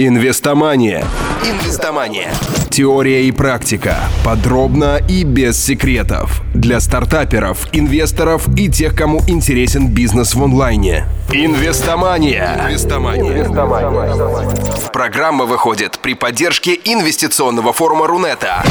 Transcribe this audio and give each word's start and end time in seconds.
Инвестомания. 0.00 1.04
Инвестомания. 1.42 2.30
Теория 2.70 3.24
и 3.24 3.32
практика. 3.32 3.96
Подробно 4.24 5.00
и 5.08 5.24
без 5.24 5.58
секретов. 5.60 6.40
Для 6.54 6.78
стартаперов, 6.78 7.66
инвесторов 7.72 8.46
и 8.56 8.70
тех, 8.70 8.94
кому 8.94 9.18
интересен 9.26 9.92
бизнес 9.92 10.36
в 10.36 10.44
онлайне. 10.44 11.06
Инвестомания. 11.32 12.68
Инвестомания. 12.68 13.38
Инвестомания. 13.38 14.90
Программа 14.92 15.46
выходит 15.46 15.98
при 15.98 16.14
поддержке 16.14 16.78
инвестиционного 16.84 17.72
форума 17.72 18.06
Рунета. 18.06 18.62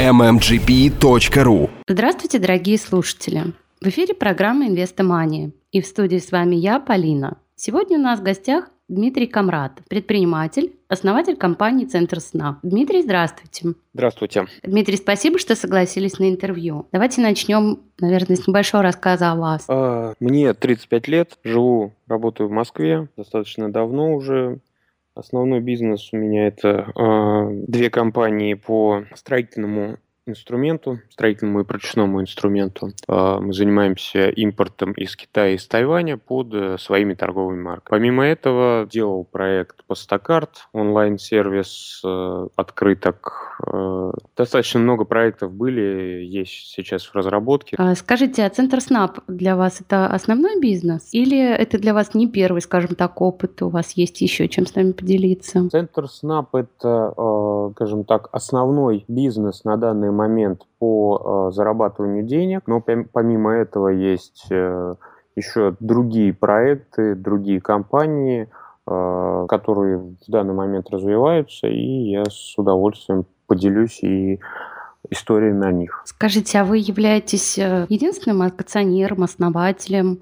mmgp.ru 0.00 1.68
Здравствуйте, 1.88 2.38
дорогие 2.38 2.78
слушатели. 2.78 3.52
В 3.82 3.88
эфире 3.88 4.14
программа 4.14 4.66
«Инвестомания». 4.66 5.50
И 5.72 5.82
в 5.82 5.86
студии 5.86 6.16
с 6.16 6.32
вами 6.32 6.56
я, 6.56 6.80
Полина. 6.80 7.36
Сегодня 7.54 7.98
у 7.98 8.00
нас 8.00 8.20
в 8.20 8.22
гостях 8.22 8.70
Дмитрий 8.90 9.28
Камрад, 9.28 9.82
предприниматель, 9.88 10.72
основатель 10.88 11.36
компании 11.36 11.84
«Центр 11.84 12.18
сна». 12.18 12.58
Дмитрий, 12.64 13.02
здравствуйте. 13.02 13.74
Здравствуйте. 13.94 14.46
Дмитрий, 14.64 14.96
спасибо, 14.96 15.38
что 15.38 15.54
согласились 15.54 16.18
на 16.18 16.28
интервью. 16.28 16.88
Давайте 16.90 17.20
начнем, 17.20 17.78
наверное, 18.00 18.36
с 18.36 18.48
небольшого 18.48 18.82
рассказа 18.82 19.30
о 19.30 19.36
вас. 19.36 19.64
А, 19.68 20.14
мне 20.18 20.52
35 20.54 21.06
лет, 21.06 21.38
живу, 21.44 21.92
работаю 22.08 22.48
в 22.48 22.50
Москве 22.50 23.06
достаточно 23.16 23.70
давно 23.70 24.12
уже. 24.12 24.58
Основной 25.14 25.60
бизнес 25.60 26.08
у 26.12 26.16
меня 26.16 26.48
это 26.48 26.90
э, 26.96 27.64
две 27.68 27.90
компании 27.90 28.54
по 28.54 29.04
строительному 29.14 29.98
инструменту, 30.26 31.00
строительному 31.10 31.60
и 31.60 31.64
прочному 31.64 32.20
инструменту. 32.20 32.92
А, 33.08 33.40
мы 33.40 33.52
занимаемся 33.52 34.28
импортом 34.28 34.92
из 34.92 35.16
Китая 35.16 35.50
и 35.50 35.54
из 35.56 35.66
Тайваня 35.66 36.16
под 36.16 36.54
э, 36.54 36.78
своими 36.78 37.14
торговыми 37.14 37.62
марками. 37.62 37.90
Помимо 37.90 38.24
этого 38.24 38.86
делал 38.90 39.24
проект 39.24 39.84
Постакарт, 39.86 40.68
онлайн-сервис 40.72 42.02
э, 42.04 42.48
открыток. 42.56 43.58
Э, 43.66 44.12
достаточно 44.36 44.80
много 44.80 45.04
проектов 45.04 45.52
были, 45.52 46.22
есть 46.24 46.72
сейчас 46.74 47.04
в 47.04 47.14
разработке. 47.14 47.76
А, 47.78 47.94
скажите, 47.94 48.44
а 48.44 48.50
Центр 48.50 48.80
Снап 48.80 49.20
для 49.26 49.56
вас 49.56 49.80
это 49.80 50.06
основной 50.06 50.60
бизнес? 50.60 51.08
Или 51.12 51.40
это 51.40 51.78
для 51.78 51.94
вас 51.94 52.14
не 52.14 52.28
первый, 52.28 52.60
скажем 52.60 52.94
так, 52.94 53.20
опыт? 53.20 53.62
У 53.62 53.68
вас 53.68 53.92
есть 53.92 54.20
еще 54.20 54.48
чем 54.48 54.66
с 54.66 54.74
нами 54.74 54.92
поделиться? 54.92 55.68
Центр 55.70 56.08
Снап 56.08 56.54
это, 56.54 57.72
скажем 57.74 58.04
так, 58.04 58.28
основной 58.32 59.04
бизнес 59.08 59.64
на 59.64 59.76
данный 59.76 60.09
момент 60.12 60.62
по 60.78 61.48
э, 61.50 61.54
зарабатыванию 61.54 62.24
денег, 62.24 62.62
но 62.66 62.80
помимо 62.80 63.52
этого 63.52 63.88
есть 63.88 64.46
э, 64.50 64.94
еще 65.36 65.76
другие 65.80 66.32
проекты, 66.32 67.14
другие 67.14 67.60
компании, 67.60 68.48
э, 68.86 69.46
которые 69.48 69.98
в 69.98 70.30
данный 70.30 70.54
момент 70.54 70.90
развиваются, 70.90 71.66
и 71.66 72.10
я 72.10 72.24
с 72.24 72.54
удовольствием 72.56 73.26
поделюсь 73.46 74.02
и 74.02 74.40
историями 75.08 75.66
о 75.66 75.72
них. 75.72 76.02
Скажите, 76.04 76.58
а 76.60 76.64
вы 76.64 76.78
являетесь 76.78 77.56
единственным 77.56 78.42
акционером, 78.42 79.22
основателем 79.22 80.20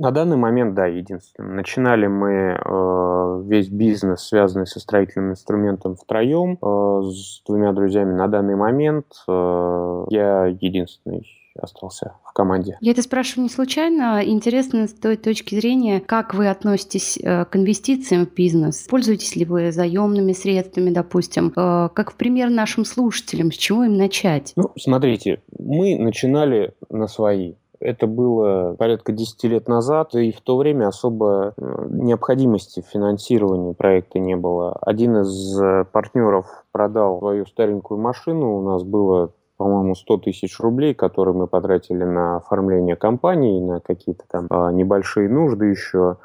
на 0.00 0.12
данный 0.12 0.38
момент, 0.38 0.74
да, 0.74 0.86
единственным. 0.86 1.56
Начинали 1.56 2.06
мы 2.06 2.58
э, 2.58 3.42
весь 3.46 3.68
бизнес, 3.68 4.22
связанный 4.22 4.66
со 4.66 4.80
строительным 4.80 5.32
инструментом, 5.32 5.94
втроем 5.94 6.58
э, 6.60 7.02
с 7.10 7.42
двумя 7.46 7.72
друзьями. 7.72 8.14
На 8.14 8.26
данный 8.26 8.56
момент 8.56 9.06
э, 9.28 10.04
я 10.08 10.46
единственный 10.46 11.26
остался 11.54 12.14
в 12.24 12.32
команде. 12.32 12.78
Я 12.80 12.92
это 12.92 13.02
спрашиваю 13.02 13.44
не 13.44 13.50
случайно. 13.50 14.22
Интересно 14.24 14.86
с 14.86 14.94
той 14.94 15.16
точки 15.16 15.54
зрения, 15.54 16.00
как 16.00 16.32
вы 16.32 16.48
относитесь 16.48 17.18
э, 17.18 17.44
к 17.44 17.56
инвестициям 17.56 18.26
в 18.26 18.32
бизнес. 18.32 18.86
Пользуетесь 18.88 19.36
ли 19.36 19.44
вы 19.44 19.70
заемными 19.70 20.32
средствами, 20.32 20.90
допустим? 20.90 21.52
Э, 21.56 21.90
как 21.92 22.12
в 22.12 22.14
пример 22.14 22.48
нашим 22.48 22.86
слушателям, 22.86 23.52
с 23.52 23.56
чего 23.56 23.84
им 23.84 23.98
начать? 23.98 24.54
Ну, 24.56 24.70
смотрите, 24.78 25.42
мы 25.58 25.96
начинали 25.98 26.72
на 26.88 27.06
свои. 27.06 27.54
Это 27.80 28.06
было 28.06 28.74
порядка 28.78 29.12
10 29.12 29.44
лет 29.44 29.66
назад, 29.66 30.14
и 30.14 30.32
в 30.32 30.40
то 30.42 30.58
время 30.58 30.88
особо 30.88 31.54
э, 31.56 31.86
необходимости 31.88 32.82
в 32.82 32.90
финансировании 32.90 33.72
проекта 33.72 34.18
не 34.18 34.36
было. 34.36 34.74
Один 34.82 35.22
из 35.22 35.58
э, 35.58 35.86
партнеров 35.90 36.46
продал 36.72 37.18
свою 37.18 37.46
старенькую 37.46 37.98
машину, 37.98 38.58
у 38.58 38.62
нас 38.62 38.82
было 38.82 39.32
по-моему, 39.60 39.94
100 39.94 40.16
тысяч 40.18 40.58
рублей, 40.58 40.94
которые 40.94 41.34
мы 41.34 41.46
потратили 41.46 42.02
на 42.02 42.36
оформление 42.36 42.96
компании, 42.96 43.60
на 43.60 43.80
какие-то 43.80 44.24
там 44.26 44.46
а, 44.48 44.72
небольшие 44.72 45.28
нужды 45.28 45.66
еще. 45.66 46.16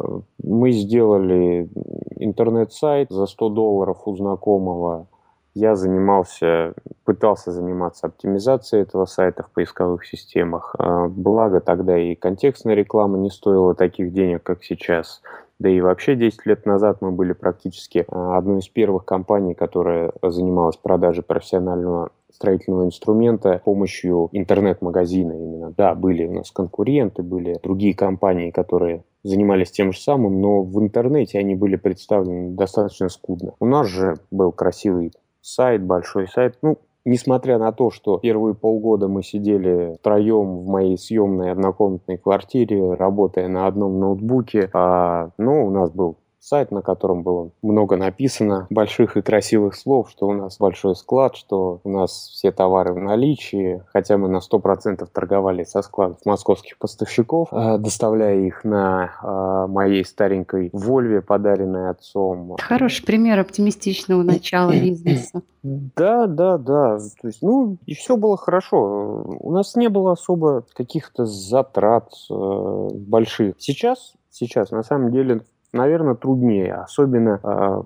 Э, 0.00 0.04
мы 0.40 0.70
сделали 0.70 1.68
интернет-сайт 2.14 3.10
за 3.10 3.26
100 3.26 3.48
долларов 3.48 4.02
у 4.06 4.14
знакомого, 4.14 5.08
я 5.54 5.76
занимался, 5.76 6.74
пытался 7.04 7.52
заниматься 7.52 8.08
оптимизацией 8.08 8.82
этого 8.82 9.04
сайта 9.06 9.44
в 9.44 9.50
поисковых 9.50 10.04
системах. 10.04 10.74
А, 10.78 11.06
благо 11.08 11.60
тогда 11.60 11.96
и 11.96 12.14
контекстная 12.14 12.74
реклама 12.74 13.18
не 13.18 13.30
стоила 13.30 13.74
таких 13.74 14.12
денег, 14.12 14.42
как 14.42 14.64
сейчас. 14.64 15.22
Да 15.60 15.68
и 15.68 15.80
вообще 15.80 16.16
10 16.16 16.44
лет 16.46 16.66
назад 16.66 17.00
мы 17.00 17.12
были 17.12 17.32
практически 17.32 18.04
а, 18.08 18.36
одной 18.36 18.58
из 18.58 18.68
первых 18.68 19.04
компаний, 19.04 19.54
которая 19.54 20.12
занималась 20.22 20.76
продажей 20.76 21.22
профессионального 21.22 22.10
строительного 22.32 22.84
инструмента 22.84 23.58
с 23.60 23.64
помощью 23.64 24.28
интернет-магазина 24.32 25.32
именно. 25.32 25.70
Да, 25.76 25.94
были 25.94 26.26
у 26.26 26.32
нас 26.32 26.50
конкуренты, 26.50 27.22
были 27.22 27.56
другие 27.62 27.94
компании, 27.94 28.50
которые 28.50 29.04
занимались 29.22 29.70
тем 29.70 29.92
же 29.92 30.00
самым, 30.00 30.40
но 30.40 30.62
в 30.62 30.80
интернете 30.80 31.38
они 31.38 31.54
были 31.54 31.76
представлены 31.76 32.50
достаточно 32.50 33.08
скудно. 33.08 33.54
У 33.60 33.66
нас 33.66 33.86
же 33.86 34.16
был 34.32 34.50
красивый 34.50 35.12
сайт, 35.44 35.82
большой 35.82 36.26
сайт. 36.26 36.56
Ну, 36.62 36.78
несмотря 37.04 37.58
на 37.58 37.70
то, 37.72 37.90
что 37.90 38.18
первые 38.18 38.54
полгода 38.54 39.08
мы 39.08 39.22
сидели 39.22 39.96
втроем 40.00 40.58
в 40.58 40.66
моей 40.66 40.96
съемной 40.96 41.52
однокомнатной 41.52 42.16
квартире, 42.16 42.94
работая 42.94 43.48
на 43.48 43.66
одном 43.66 44.00
ноутбуке, 44.00 44.70
а, 44.72 45.30
ну, 45.38 45.66
у 45.66 45.70
нас 45.70 45.90
был 45.90 46.16
сайт, 46.44 46.70
на 46.70 46.82
котором 46.82 47.22
было 47.22 47.50
много 47.62 47.96
написано 47.96 48.66
больших 48.68 49.16
и 49.16 49.22
красивых 49.22 49.74
слов, 49.74 50.10
что 50.10 50.28
у 50.28 50.34
нас 50.34 50.58
большой 50.58 50.94
склад, 50.94 51.36
что 51.36 51.80
у 51.84 51.90
нас 51.90 52.10
все 52.32 52.52
товары 52.52 52.92
в 52.92 52.98
наличии, 52.98 53.82
хотя 53.92 54.18
мы 54.18 54.28
на 54.28 54.38
100% 54.38 55.08
торговали 55.10 55.64
со 55.64 55.80
складов 55.80 56.18
московских 56.26 56.76
поставщиков, 56.76 57.48
а, 57.50 57.78
доставляя 57.78 58.38
их 58.38 58.62
на 58.62 59.14
а, 59.22 59.66
моей 59.68 60.04
старенькой 60.04 60.68
Вольве, 60.74 61.22
подаренной 61.22 61.88
отцом. 61.88 62.56
Хороший 62.60 63.06
пример 63.06 63.38
оптимистичного 63.38 64.22
начала 64.22 64.72
бизнеса. 64.72 65.42
Да, 65.62 66.26
да, 66.26 66.58
да. 66.58 66.98
То 66.98 67.28
есть, 67.28 67.40
ну, 67.40 67.78
и 67.86 67.94
все 67.94 68.18
было 68.18 68.36
хорошо. 68.36 69.24
У 69.40 69.50
нас 69.50 69.76
не 69.76 69.88
было 69.88 70.12
особо 70.12 70.66
каких-то 70.74 71.24
затрат 71.24 72.12
э, 72.30 72.88
больших. 72.92 73.54
Сейчас, 73.56 74.12
сейчас, 74.30 74.72
на 74.72 74.82
самом 74.82 75.10
деле, 75.10 75.40
наверное, 75.74 76.14
труднее, 76.14 76.74
особенно 76.74 77.40
а, 77.42 77.82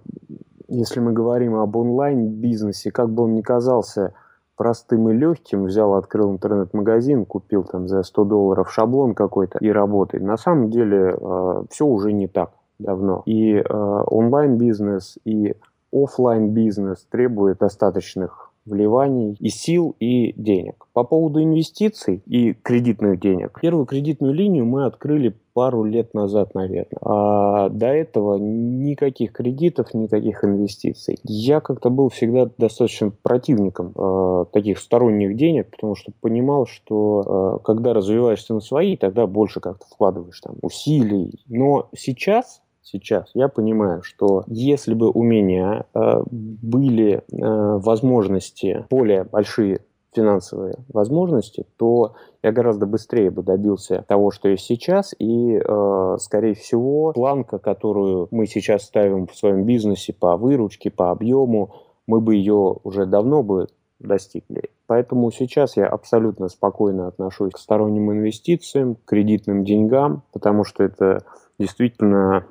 если 0.69 1.01
мы 1.01 1.13
говорим 1.13 1.57
об 1.57 1.75
онлайн-бизнесе, 1.77 2.91
как 2.91 3.11
бы 3.11 3.25
он 3.25 3.35
ни 3.35 3.41
казался 3.41 4.13
простым 4.57 5.09
и 5.09 5.15
легким, 5.15 5.65
взял, 5.65 5.95
открыл 5.95 6.33
интернет-магазин, 6.33 7.25
купил 7.25 7.65
там 7.65 7.89
за 7.89 8.03
100 8.03 8.25
долларов 8.25 8.73
шаблон 8.73 9.15
какой-то 9.15 9.59
и 9.59 9.71
работает. 9.71 10.23
На 10.23 10.37
самом 10.37 10.71
деле 10.71 11.17
э, 11.19 11.63
все 11.71 11.87
уже 11.87 12.13
не 12.13 12.29
так 12.29 12.51
давно. 12.79 13.23
И 13.25 13.55
э, 13.55 13.63
онлайн-бизнес, 13.71 15.19
и 15.25 15.55
офлайн 15.93 16.51
бизнес 16.51 17.07
требует 17.11 17.59
достаточных 17.59 18.48
вливаний 18.69 19.37
и 19.41 19.49
сил, 19.49 19.97
и 19.99 20.33
денег. 20.41 20.87
По 20.93 21.05
поводу 21.05 21.43
инвестиций 21.43 22.23
и 22.27 22.53
кредитных 22.53 23.21
денег. 23.21 23.59
Первую 23.61 23.87
кредитную 23.87 24.35
линию 24.35 24.65
мы 24.65 24.85
открыли 24.85 25.35
пару 25.55 25.83
лет 25.83 26.15
назад, 26.15 26.55
наверное. 26.55 27.01
А 27.03 27.69
до 27.69 27.87
этого 27.87 28.37
никаких 28.39 29.33
кредитов, 29.33 29.93
никаких 29.93 30.45
инвестиций. 30.45 31.19
Я 31.25 31.61
как-то 31.61 31.91
был 31.91 32.11
всегда 32.11 32.49
достаточно 32.59 33.11
противником 33.23 33.93
э, 33.97 34.45
таких 34.53 34.79
сторонних 34.79 35.37
денег, 35.37 35.71
потому 35.71 35.97
что 35.97 36.13
понимал, 36.21 36.67
что 36.67 37.59
э, 37.59 37.65
когда 37.65 37.93
развиваешься 37.93 38.55
на 38.55 38.61
свои, 38.61 38.97
тогда 38.97 39.27
больше 39.27 39.59
как-то 39.59 39.85
вкладываешь 39.87 40.41
там 40.41 40.55
усилий. 40.63 41.41
Но 41.49 41.89
сейчас 41.93 42.63
сейчас, 42.91 43.31
я 43.35 43.49
понимаю, 43.49 44.03
что 44.03 44.45
если 44.47 44.95
бы 44.95 45.11
у 45.11 45.23
меня 45.23 45.85
э, 45.95 46.23
были 46.31 47.17
э, 47.17 47.21
возможности, 47.31 48.87
более 48.91 49.25
большие 49.25 49.81
финансовые 50.15 50.77
возможности, 50.93 51.67
то 51.77 52.15
я 52.43 52.53
гораздо 52.53 52.87
быстрее 52.87 53.31
бы 53.31 53.43
добился 53.43 54.05
того, 54.09 54.31
что 54.31 54.49
есть 54.49 54.65
сейчас, 54.65 55.15
и, 55.19 55.57
э, 55.57 56.17
скорее 56.19 56.55
всего, 56.55 57.13
планка, 57.13 57.59
которую 57.59 58.29
мы 58.31 58.47
сейчас 58.47 58.85
ставим 58.85 59.27
в 59.27 59.37
своем 59.37 59.65
бизнесе 59.65 60.13
по 60.13 60.37
выручке, 60.37 60.91
по 60.91 61.11
объему, 61.11 61.75
мы 62.07 62.21
бы 62.21 62.35
ее 62.35 62.77
уже 62.83 63.07
давно 63.07 63.43
бы 63.43 63.69
достигли. 64.01 64.71
Поэтому 64.87 65.31
сейчас 65.31 65.77
я 65.77 65.87
абсолютно 65.87 66.49
спокойно 66.49 67.09
отношусь 67.09 67.53
к 67.53 67.59
сторонним 67.59 68.11
инвестициям, 68.11 68.95
к 68.95 69.05
кредитным 69.05 69.65
деньгам, 69.65 70.23
потому 70.33 70.65
что 70.65 70.83
это 70.83 71.25
действительно 71.59 72.47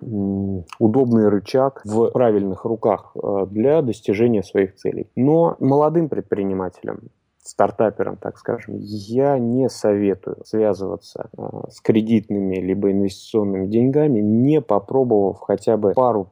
удобный 0.80 1.30
рычаг 1.30 1.82
в 1.86 2.10
правильных 2.10 2.66
руках 2.66 3.16
э, 3.16 3.48
для 3.50 3.82
достижения 3.82 4.44
своих 4.44 4.76
целей. 4.76 5.08
Но 5.16 5.56
молодым 5.60 6.10
предпринимателям 6.10 7.00
стартаперам, 7.42 8.18
так 8.18 8.38
скажем, 8.38 8.76
я 8.78 9.40
не 9.40 9.70
советую 9.70 10.38
связываться 10.44 11.30
э, 11.38 11.42
с 11.70 11.80
кредитными 11.82 12.56
либо 12.56 12.92
инвестиционными 12.92 13.68
деньгами, 13.68 14.20
не 14.20 14.62
попробовав 14.62 15.40
хотя 15.40 15.78
бы 15.78 15.94
пару 15.94 16.32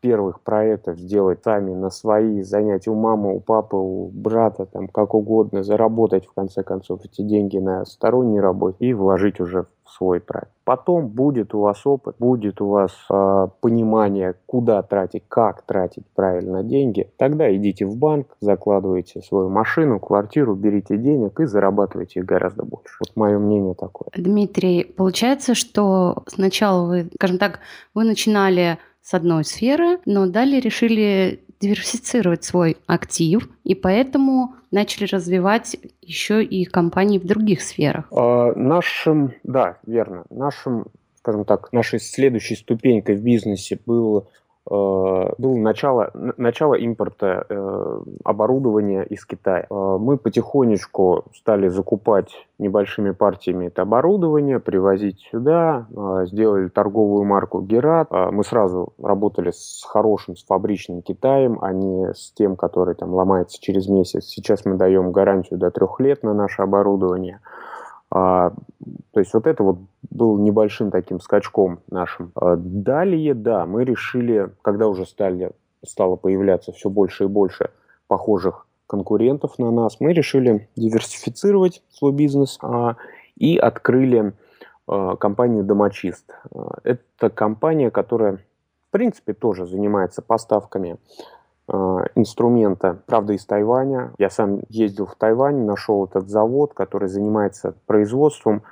первых 0.00 0.40
проектов 0.40 0.98
сделать 0.98 1.42
сами 1.44 1.72
на 1.72 1.88
свои, 1.88 2.42
занять 2.42 2.88
у 2.88 2.94
мамы, 2.94 3.36
у 3.36 3.40
папы, 3.40 3.76
у 3.76 4.08
брата, 4.08 4.66
там 4.66 4.88
как 4.88 5.14
угодно, 5.14 5.62
заработать 5.62 6.26
в 6.26 6.32
конце 6.34 6.62
концов 6.64 7.04
эти 7.04 7.22
деньги 7.22 7.58
на 7.58 7.84
сторонней 7.84 8.40
работе 8.40 8.78
и 8.80 8.94
вложить 8.94 9.40
уже 9.40 9.66
в 9.81 9.81
свой 9.96 10.20
проект. 10.20 10.50
Потом 10.64 11.08
будет 11.08 11.54
у 11.54 11.60
вас 11.60 11.84
опыт, 11.86 12.16
будет 12.18 12.60
у 12.60 12.68
вас 12.68 12.92
э, 13.10 13.48
понимание, 13.60 14.34
куда 14.46 14.82
тратить, 14.82 15.24
как 15.28 15.62
тратить 15.62 16.04
правильно 16.14 16.62
деньги. 16.62 17.10
Тогда 17.16 17.54
идите 17.54 17.86
в 17.86 17.96
банк, 17.96 18.28
закладывайте 18.40 19.22
свою 19.22 19.48
машину, 19.48 19.98
квартиру, 19.98 20.54
берите 20.54 20.96
денег 20.96 21.40
и 21.40 21.46
зарабатывайте 21.46 22.20
их 22.20 22.26
гораздо 22.26 22.64
больше. 22.64 22.94
Вот 23.00 23.16
мое 23.16 23.38
мнение 23.38 23.74
такое. 23.74 24.08
Дмитрий, 24.16 24.84
получается, 24.84 25.54
что 25.54 26.22
сначала 26.26 26.86
вы, 26.86 27.10
скажем 27.14 27.38
так, 27.38 27.60
вы 27.94 28.04
начинали 28.04 28.78
с 29.02 29.14
одной 29.14 29.44
сферы, 29.44 29.98
но 30.06 30.26
далее 30.26 30.60
решили 30.60 31.41
диверсифицировать 31.62 32.44
свой 32.44 32.76
актив, 32.86 33.48
и 33.64 33.74
поэтому 33.74 34.56
начали 34.70 35.06
развивать 35.06 35.76
еще 36.02 36.44
и 36.44 36.64
компании 36.64 37.18
в 37.18 37.24
других 37.24 37.62
сферах. 37.62 38.06
А, 38.10 38.52
нашим, 38.54 39.32
да, 39.44 39.78
верно, 39.86 40.24
нашим, 40.28 40.86
скажем 41.18 41.44
так, 41.44 41.72
нашей 41.72 42.00
следующей 42.00 42.56
ступенькой 42.56 43.16
в 43.16 43.22
бизнесе 43.22 43.78
был 43.86 44.02
Э, 44.18 44.41
было 44.68 45.56
начало, 45.56 46.10
начало 46.14 46.74
импорта 46.74 47.46
э, 47.48 48.00
оборудования 48.24 49.02
из 49.02 49.24
Китая. 49.26 49.66
Э, 49.68 49.74
мы 49.98 50.16
потихонечку 50.18 51.24
стали 51.34 51.68
закупать 51.68 52.30
небольшими 52.58 53.10
партиями 53.10 53.66
это 53.66 53.82
оборудование, 53.82 54.60
привозить 54.60 55.20
сюда, 55.30 55.86
сделали 56.26 56.68
торговую 56.68 57.24
марку 57.24 57.60
Герат. 57.60 58.08
Мы 58.10 58.44
сразу 58.44 58.92
работали 59.02 59.50
с 59.50 59.84
хорошим, 59.84 60.36
с 60.36 60.44
фабричным 60.44 61.02
Китаем, 61.02 61.58
а 61.60 61.72
не 61.72 62.14
с 62.14 62.32
тем, 62.32 62.54
который 62.54 62.94
там 62.94 63.12
ломается 63.12 63.60
через 63.60 63.88
месяц. 63.88 64.26
Сейчас 64.26 64.64
мы 64.64 64.76
даем 64.76 65.10
гарантию 65.10 65.58
до 65.58 65.72
трех 65.72 65.98
лет 65.98 66.22
на 66.22 66.34
наше 66.34 66.62
оборудование. 66.62 67.40
А, 67.44 67.71
то 68.12 69.20
есть 69.20 69.32
вот 69.32 69.46
это 69.46 69.62
вот 69.62 69.78
был 70.10 70.38
небольшим 70.38 70.90
таким 70.90 71.20
скачком 71.20 71.80
нашим. 71.90 72.32
А 72.34 72.56
далее, 72.56 73.34
да, 73.34 73.64
мы 73.64 73.84
решили, 73.84 74.50
когда 74.60 74.86
уже 74.88 75.06
стали, 75.06 75.52
стало 75.84 76.16
появляться 76.16 76.72
все 76.72 76.90
больше 76.90 77.24
и 77.24 77.28
больше 77.28 77.70
похожих 78.08 78.66
конкурентов 78.86 79.58
на 79.58 79.70
нас, 79.70 80.00
мы 80.00 80.12
решили 80.12 80.68
диверсифицировать 80.76 81.82
свой 81.88 82.12
бизнес 82.12 82.58
а, 82.60 82.96
и 83.38 83.56
открыли 83.56 84.34
а, 84.86 85.16
компанию 85.16 85.64
«Домочист». 85.64 86.34
А, 86.54 86.74
это 86.84 87.30
компания, 87.30 87.90
которая, 87.90 88.36
в 88.36 88.90
принципе, 88.90 89.32
тоже 89.32 89.66
занимается 89.66 90.20
поставками 90.20 90.98
инструмента, 92.14 92.98
правда, 93.06 93.34
из 93.34 93.44
Тайваня. 93.46 94.12
Я 94.18 94.30
сам 94.30 94.60
ездил 94.68 95.06
в 95.06 95.14
Тайвань, 95.14 95.64
нашел 95.64 96.04
этот 96.04 96.28
завод, 96.28 96.74
который 96.74 97.08
занимается 97.08 97.74
производством 97.86 98.62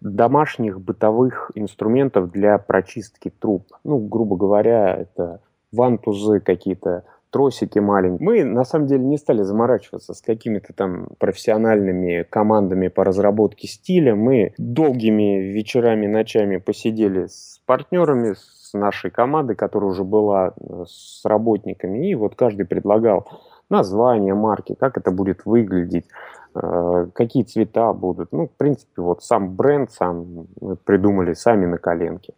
домашних 0.00 0.80
бытовых 0.80 1.50
инструментов 1.54 2.30
для 2.30 2.58
прочистки 2.58 3.30
труб. 3.30 3.66
Ну, 3.84 3.98
грубо 3.98 4.36
говоря, 4.36 4.96
это 4.96 5.40
вантузы 5.72 6.40
какие-то, 6.40 7.04
тросики 7.30 7.78
маленькие. 7.78 8.26
Мы, 8.26 8.44
на 8.44 8.64
самом 8.64 8.86
деле, 8.86 9.04
не 9.04 9.16
стали 9.16 9.42
заморачиваться 9.42 10.14
с 10.14 10.20
какими-то 10.20 10.72
там 10.72 11.08
профессиональными 11.18 12.26
командами 12.28 12.88
по 12.88 13.04
разработке 13.04 13.68
стиля. 13.68 14.14
Мы 14.14 14.52
долгими 14.58 15.38
вечерами, 15.52 16.06
ночами 16.06 16.56
посидели 16.56 17.26
с 17.26 17.60
партнерами, 17.66 18.34
с 18.34 18.59
нашей 18.74 19.10
командой, 19.10 19.54
которая 19.54 19.90
уже 19.90 20.04
была 20.04 20.52
э, 20.56 20.84
с 20.86 21.24
работниками, 21.24 22.10
и 22.10 22.14
вот 22.14 22.34
каждый 22.34 22.66
предлагал 22.66 23.28
название 23.68 24.34
марки, 24.34 24.74
как 24.74 24.98
это 24.98 25.10
будет 25.10 25.44
выглядеть, 25.44 26.06
э, 26.54 27.06
какие 27.14 27.44
цвета 27.44 27.92
будут. 27.92 28.32
Ну, 28.32 28.48
в 28.48 28.52
принципе, 28.52 29.02
вот 29.02 29.22
сам 29.22 29.54
бренд 29.54 29.90
сам 29.92 30.46
придумали 30.84 31.34
сами 31.34 31.66
на 31.66 31.78
коленке. 31.78 32.34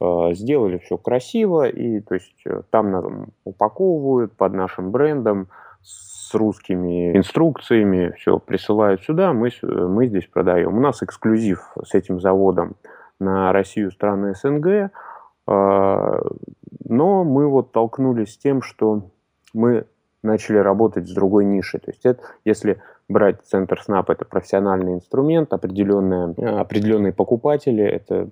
Э, 0.00 0.32
сделали 0.32 0.78
все 0.78 0.96
красиво, 0.96 1.68
и 1.68 2.00
то 2.00 2.14
есть 2.14 2.44
там 2.70 2.90
нам 2.90 3.26
упаковывают 3.44 4.32
под 4.32 4.52
нашим 4.54 4.90
брендом 4.90 5.48
с 5.82 6.34
русскими 6.34 7.16
инструкциями, 7.16 8.14
все 8.18 8.38
присылают 8.38 9.02
сюда, 9.02 9.32
мы, 9.32 9.50
мы 9.62 10.06
здесь 10.06 10.26
продаем. 10.26 10.76
У 10.76 10.80
нас 10.80 11.02
эксклюзив 11.02 11.72
с 11.84 11.94
этим 11.94 12.20
заводом 12.20 12.76
на 13.20 13.52
Россию, 13.52 13.92
страны 13.92 14.34
СНГ– 14.34 14.90
но 15.46 17.24
мы 17.24 17.48
вот 17.48 17.72
толкнулись 17.72 18.36
тем, 18.38 18.62
что 18.62 19.10
мы 19.52 19.86
начали 20.22 20.56
работать 20.58 21.08
с 21.08 21.12
другой 21.12 21.44
нишей. 21.44 21.80
То 21.80 21.90
есть 21.90 22.04
это, 22.04 22.22
если 22.44 22.80
брать 23.08 23.42
центр 23.44 23.80
СНАП, 23.82 24.10
это 24.10 24.24
профессиональный 24.24 24.94
инструмент, 24.94 25.52
определенные, 25.52 26.32
определенные 26.60 27.12
покупатели, 27.12 27.84
это 27.84 28.28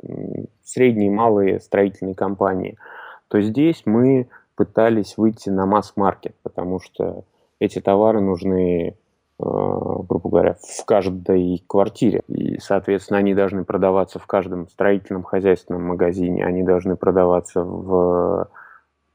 средние, 0.65 1.11
малые 1.11 1.61
строительные 1.61 2.15
компании, 2.15 2.79
то 3.29 3.41
здесь 3.41 3.83
мы 3.85 4.29
пытались 4.57 5.17
выйти 5.17 5.51
на 5.51 5.67
масс-маркет, 5.67 6.35
потому 6.43 6.81
что 6.81 7.25
эти 7.59 7.81
товары 7.81 8.21
нужны 8.21 8.97
грубо 9.43 10.29
говоря, 10.29 10.57
в 10.61 10.85
каждой 10.85 11.65
квартире. 11.67 12.23
И, 12.29 12.59
соответственно, 12.59 13.19
они 13.19 13.35
должны 13.35 13.65
продаваться 13.65 14.19
в 14.19 14.27
каждом 14.27 14.69
строительном 14.69 15.23
хозяйственном 15.23 15.85
магазине, 15.85 16.45
они 16.45 16.63
должны 16.63 16.97
продаваться 16.97 17.63
в 17.63 18.49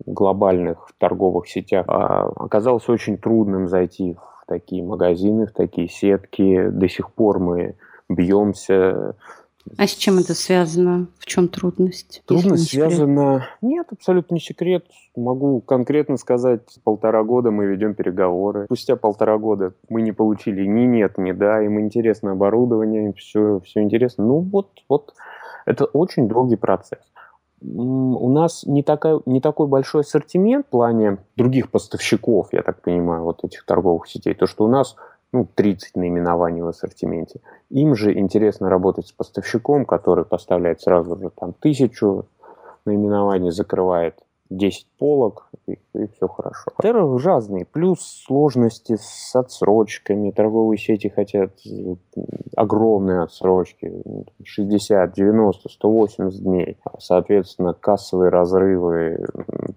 глобальных 0.06 0.90
торговых 0.98 1.48
сетях. 1.48 1.86
А 1.88 2.28
оказалось 2.36 2.88
очень 2.90 3.18
трудным 3.18 3.68
зайти 3.68 4.14
в 4.14 4.46
такие 4.48 4.84
магазины, 4.84 5.48
в 5.48 5.54
такие 5.54 5.88
сетки. 5.88 6.70
До 6.70 6.88
сих 6.88 7.12
пор 7.12 7.40
мы 7.40 7.76
бьемся 8.10 9.16
а 9.78 9.88
с 9.88 9.92
чем 9.92 10.20
это 10.20 10.34
связано? 10.34 11.08
В 11.20 11.26
чем 11.26 11.48
трудность? 11.48 12.24
Трудность 12.26 12.70
связана... 12.70 13.48
Нет, 13.62 13.88
абсолютно 13.92 14.36
не 14.36 14.40
секрет. 14.40 14.86
Могу 15.16 15.62
конкретно 15.62 16.18
сказать, 16.18 16.62
полтора 16.84 17.24
года 17.24 17.52
мы 17.52 17.66
ведем 17.66 17.96
переговоры. 17.96 18.66
Спустя 18.66 18.96
полтора 18.96 19.38
года 19.38 19.74
мы 19.90 20.02
не 20.02 20.12
получили 20.12 20.66
ни 20.66 20.86
нет, 20.86 21.18
ни 21.18 21.32
да, 21.32 21.64
им 21.64 21.80
интересно 21.80 22.32
оборудование, 22.32 23.14
все, 23.14 23.60
все 23.66 23.82
интересно. 23.82 24.26
Ну 24.26 24.40
вот, 24.40 24.70
вот 24.88 25.14
это 25.66 25.86
очень 25.86 26.28
долгий 26.28 26.56
процесс. 26.56 27.02
У 27.60 28.30
нас 28.32 28.64
не, 28.66 28.84
такая, 28.84 29.20
не 29.26 29.42
такой 29.42 29.68
большой 29.68 30.02
ассортимент 30.02 30.68
в 30.68 30.70
плане 30.70 31.18
других 31.36 31.72
поставщиков, 31.72 32.50
я 32.52 32.62
так 32.62 32.82
понимаю, 32.82 33.24
вот 33.24 33.44
этих 33.44 33.66
торговых 33.66 34.08
сетей. 34.08 34.36
То, 34.36 34.46
что 34.46 34.66
у 34.66 34.68
нас 34.68 34.96
ну, 35.34 35.48
30 35.56 35.96
наименований 35.96 36.62
в 36.62 36.68
ассортименте. 36.68 37.42
Им 37.70 37.96
же 37.96 38.18
интересно 38.18 38.70
работать 38.70 39.08
с 39.08 39.12
поставщиком, 39.12 39.86
который 39.86 40.26
поставляет 40.26 40.82
сразу 40.82 41.18
же 41.18 41.30
там 41.30 41.54
тысячу 41.54 42.28
наименований, 42.86 43.52
закрывает 43.52 44.16
10 44.50 44.88
полок, 44.98 45.50
и, 45.68 45.74
и 45.94 46.08
все 46.08 46.28
хорошо. 46.28 46.72
Терроры 46.82 47.22
разные, 47.22 47.66
плюс 47.66 48.24
сложности 48.26 48.98
с 49.00 49.36
отсрочками. 49.36 50.32
Торговые 50.32 50.78
сети 50.78 51.10
хотят 51.10 51.52
огромные 52.56 53.24
отсрочки, 53.24 53.92
60, 54.44 55.14
90, 55.14 55.70
180 55.70 56.44
дней. 56.44 56.78
Соответственно, 57.00 57.74
кассовые 57.74 58.30
разрывы 58.30 59.26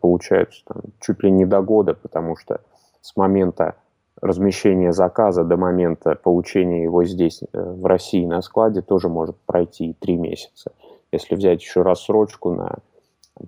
получаются 0.00 0.62
там, 0.66 0.82
чуть 1.00 1.22
ли 1.22 1.30
не 1.30 1.46
до 1.46 1.62
года, 1.62 1.94
потому 1.94 2.36
что 2.36 2.60
с 3.00 3.16
момента 3.16 3.74
размещения 4.20 4.92
заказа 4.92 5.44
до 5.44 5.56
момента 5.56 6.14
получения 6.14 6.82
его 6.82 7.04
здесь, 7.04 7.42
э, 7.42 7.46
в 7.52 7.84
России, 7.86 8.24
на 8.24 8.42
складе, 8.42 8.82
тоже 8.82 9.08
может 9.08 9.36
пройти 9.46 9.94
три 9.98 10.16
месяца. 10.16 10.72
Если 11.12 11.34
взять 11.34 11.62
еще 11.62 11.82
рассрочку 11.82 12.54
на 12.54 12.78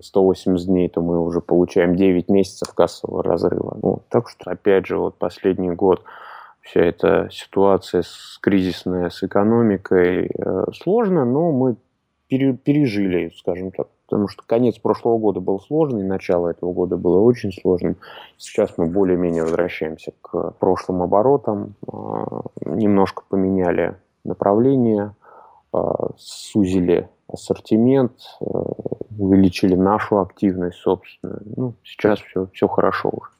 180 0.01 0.67
дней, 0.67 0.89
то 0.89 1.01
мы 1.01 1.23
уже 1.23 1.41
получаем 1.41 1.95
9 1.95 2.29
месяцев 2.29 2.73
кассового 2.73 3.23
разрыва. 3.23 3.77
Ну, 3.81 4.01
так 4.09 4.29
что, 4.29 4.51
опять 4.51 4.87
же, 4.87 4.97
вот 4.97 5.15
последний 5.17 5.71
год 5.71 6.03
вся 6.61 6.81
эта 6.81 7.29
ситуация 7.31 8.01
с 8.01 8.39
кризисная 8.41 9.09
с 9.09 9.21
экономикой 9.23 10.27
э, 10.27 10.63
сложно, 10.73 11.25
но 11.25 11.51
мы 11.51 11.75
пережили, 12.29 13.31
скажем 13.37 13.71
так, 13.71 13.87
потому 14.05 14.27
что 14.27 14.43
конец 14.45 14.77
прошлого 14.77 15.17
года 15.17 15.39
был 15.39 15.59
сложный, 15.59 16.03
начало 16.03 16.49
этого 16.49 16.73
года 16.73 16.97
было 16.97 17.19
очень 17.19 17.51
сложным. 17.51 17.97
Сейчас 18.37 18.77
мы 18.77 18.87
более-менее 18.87 19.43
возвращаемся 19.43 20.13
к 20.21 20.51
прошлым 20.59 21.01
оборотам, 21.01 21.75
а, 21.87 22.43
немножко 22.65 23.23
поменяли 23.27 23.95
направление, 24.23 25.15
а, 25.71 26.09
сузили 26.17 27.09
ассортимент, 27.27 28.13
а, 28.39 28.45
увеличили 29.17 29.75
нашу 29.75 30.19
активность 30.19 30.77
собственно. 30.77 31.39
Ну, 31.55 31.73
сейчас 31.83 32.19
все, 32.19 32.47
все 32.53 32.67
хорошо 32.67 33.09
уже. 33.11 33.31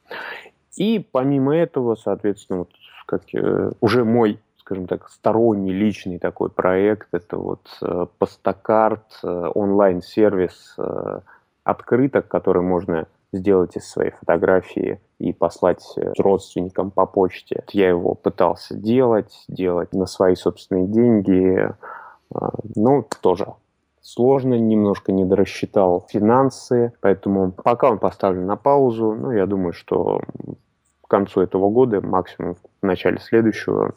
И 0.75 1.05
помимо 1.12 1.55
этого, 1.55 1.96
соответственно, 1.96 2.60
вот, 2.60 2.70
как, 3.05 3.24
э, 3.36 3.72
уже 3.79 4.03
мой 4.05 4.39
скажем 4.63 4.88
так, 4.88 5.10
сторонний 5.10 5.74
личный 5.74 6.20
такой 6.20 6.50
проект. 6.50 7.10
Это 7.12 7.38
вот 7.38 7.67
э, 7.82 8.05
Постакарт, 8.17 9.20
э, 9.22 9.51
онлайн-сервис 9.53 10.75
э, 10.77 11.20
открыток, 11.65 12.29
который 12.29 12.62
можно 12.62 13.08
сделать 13.34 13.75
из 13.75 13.89
своей 13.89 14.12
фотографии 14.12 15.01
и 15.20 15.34
послать 15.34 15.84
родственникам 16.17 16.91
по 16.91 17.05
почте. 17.05 17.63
Я 17.72 17.89
его 17.89 18.13
пытался 18.13 18.75
делать, 18.75 19.34
делать 19.50 19.91
на 19.91 20.05
свои 20.05 20.36
собственные 20.36 20.88
деньги, 20.88 21.74
ну, 22.75 23.08
тоже 23.22 23.48
сложно, 24.01 24.53
немножко 24.53 25.12
недорассчитал 25.12 26.05
финансы, 26.10 26.93
поэтому 27.01 27.51
пока 27.51 27.89
он 27.89 27.98
поставлен 27.98 28.46
на 28.46 28.55
паузу, 28.55 29.15
ну, 29.15 29.32
я 29.32 29.48
думаю, 29.48 29.74
что 29.74 30.22
к 31.01 31.08
концу 31.08 31.41
этого 31.41 31.72
года, 31.72 32.01
максимум 32.01 32.55
в 32.55 32.86
начале 32.86 33.17
следующего, 33.17 33.96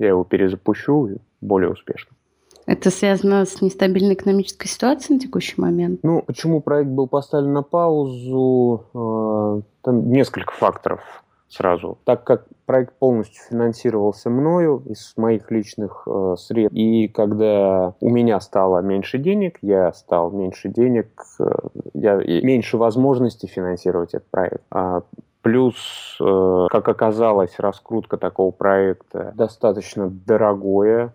я 0.00 0.08
его 0.08 0.24
перезапущу 0.24 1.20
более 1.40 1.70
успешно. 1.70 2.16
Это 2.66 2.90
связано 2.90 3.44
с 3.44 3.60
нестабильной 3.62 4.14
экономической 4.14 4.68
ситуацией 4.68 5.14
на 5.14 5.20
текущий 5.20 5.60
момент? 5.60 6.00
Ну, 6.02 6.22
почему 6.22 6.60
проект 6.60 6.90
был 6.90 7.06
поставлен 7.08 7.52
на 7.52 7.62
паузу? 7.62 8.84
Э, 8.94 9.62
там 9.82 10.10
несколько 10.10 10.52
факторов 10.52 11.00
сразу. 11.48 11.98
Так 12.04 12.24
как 12.24 12.46
проект 12.66 12.94
полностью 12.98 13.42
финансировался 13.48 14.30
мною 14.30 14.84
из 14.86 15.12
моих 15.16 15.50
личных 15.50 16.06
э, 16.06 16.36
средств, 16.38 16.76
и 16.76 17.08
когда 17.08 17.94
у 18.00 18.08
меня 18.08 18.38
стало 18.40 18.80
меньше 18.82 19.18
денег, 19.18 19.58
я 19.62 19.92
стал 19.92 20.30
меньше 20.30 20.68
денег, 20.68 21.08
э, 21.40 21.44
я 21.94 22.14
меньше 22.16 22.76
возможностей 22.76 23.48
финансировать 23.48 24.14
этот 24.14 24.30
проект. 24.30 24.62
А 24.70 25.02
Плюс, 25.42 26.18
э, 26.20 26.66
как 26.70 26.88
оказалось, 26.88 27.58
раскрутка 27.58 28.18
такого 28.18 28.50
проекта 28.50 29.32
достаточно 29.34 30.10
дорогое, 30.10 31.14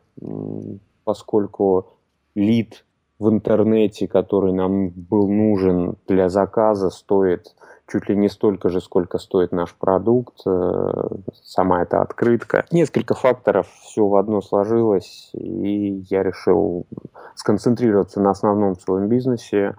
поскольку 1.03 1.93
лид 2.33 2.85
в 3.19 3.29
интернете, 3.29 4.07
который 4.07 4.51
нам 4.51 4.89
был 4.89 5.27
нужен 5.29 5.95
для 6.07 6.29
заказа, 6.29 6.89
стоит 6.89 7.55
чуть 7.87 8.09
ли 8.09 8.15
не 8.15 8.29
столько 8.29 8.69
же, 8.69 8.81
сколько 8.81 9.19
стоит 9.19 9.51
наш 9.51 9.75
продукт, 9.75 10.41
э, 10.45 11.07
сама 11.43 11.83
эта 11.83 12.01
открытка. 12.01 12.65
Несколько 12.71 13.13
факторов, 13.13 13.67
все 13.81 14.07
в 14.07 14.15
одно 14.15 14.41
сложилось, 14.41 15.29
и 15.33 16.03
я 16.09 16.23
решил 16.23 16.87
сконцентрироваться 17.35 18.21
на 18.21 18.31
основном 18.31 18.75
своем 18.75 19.07
бизнесе, 19.07 19.75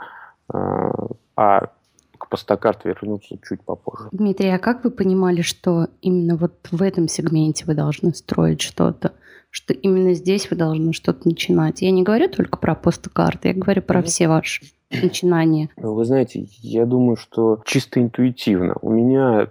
э, 0.52 0.90
а 1.36 1.70
к 2.26 2.28
постакарт 2.28 2.84
вернуться 2.84 3.36
чуть 3.46 3.62
попозже. 3.62 4.08
Дмитрий, 4.12 4.50
а 4.50 4.58
как 4.58 4.84
вы 4.84 4.90
понимали, 4.90 5.42
что 5.42 5.88
именно 6.02 6.36
вот 6.36 6.52
в 6.70 6.82
этом 6.82 7.08
сегменте 7.08 7.64
вы 7.66 7.74
должны 7.74 8.12
строить 8.14 8.60
что-то? 8.60 9.12
Что 9.50 9.72
именно 9.72 10.12
здесь 10.12 10.50
вы 10.50 10.56
должны 10.56 10.92
что-то 10.92 11.28
начинать? 11.28 11.82
Я 11.82 11.90
не 11.92 12.02
говорю 12.02 12.28
только 12.28 12.58
про 12.58 12.74
постакарты, 12.74 13.48
я 13.48 13.54
говорю 13.54 13.82
про 13.82 14.02
все 14.02 14.28
ваши 14.28 14.66
начинания. 14.90 15.70
Вы 15.76 16.04
знаете, 16.04 16.46
я 16.60 16.84
думаю, 16.84 17.16
что 17.16 17.62
чисто 17.64 18.00
интуитивно. 18.00 18.74
У 18.82 18.90
меня 18.90 19.48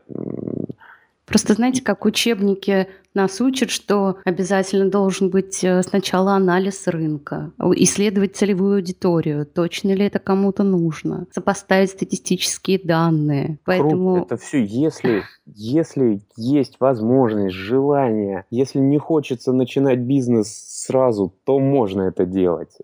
Просто 1.25 1.53
знаете, 1.53 1.81
как 1.81 2.05
учебники 2.05 2.87
нас 3.15 3.41
учат, 3.41 3.69
что 3.69 4.17
обязательно 4.23 4.89
должен 4.89 5.29
быть 5.29 5.63
э, 5.63 5.81
сначала 5.83 6.33
анализ 6.33 6.87
рынка, 6.87 7.51
исследовать 7.75 8.35
целевую 8.35 8.77
аудиторию, 8.77 9.45
точно 9.45 9.93
ли 9.93 10.05
это 10.05 10.19
кому-то 10.19 10.63
нужно, 10.63 11.27
сопоставить 11.31 11.91
статистические 11.91 12.79
данные. 12.83 13.59
Поэтому... 13.65 14.15
Круто. 14.15 14.35
Это 14.35 14.43
все, 14.43 14.63
если, 14.63 15.23
если 15.45 16.21
есть 16.35 16.77
возможность, 16.79 17.55
желание, 17.55 18.45
если 18.51 18.79
не 18.79 18.97
хочется 18.97 19.53
начинать 19.53 19.99
бизнес 19.99 20.47
сразу, 20.85 21.33
то 21.45 21.59
можно 21.59 22.03
это 22.03 22.25
делать. 22.25 22.77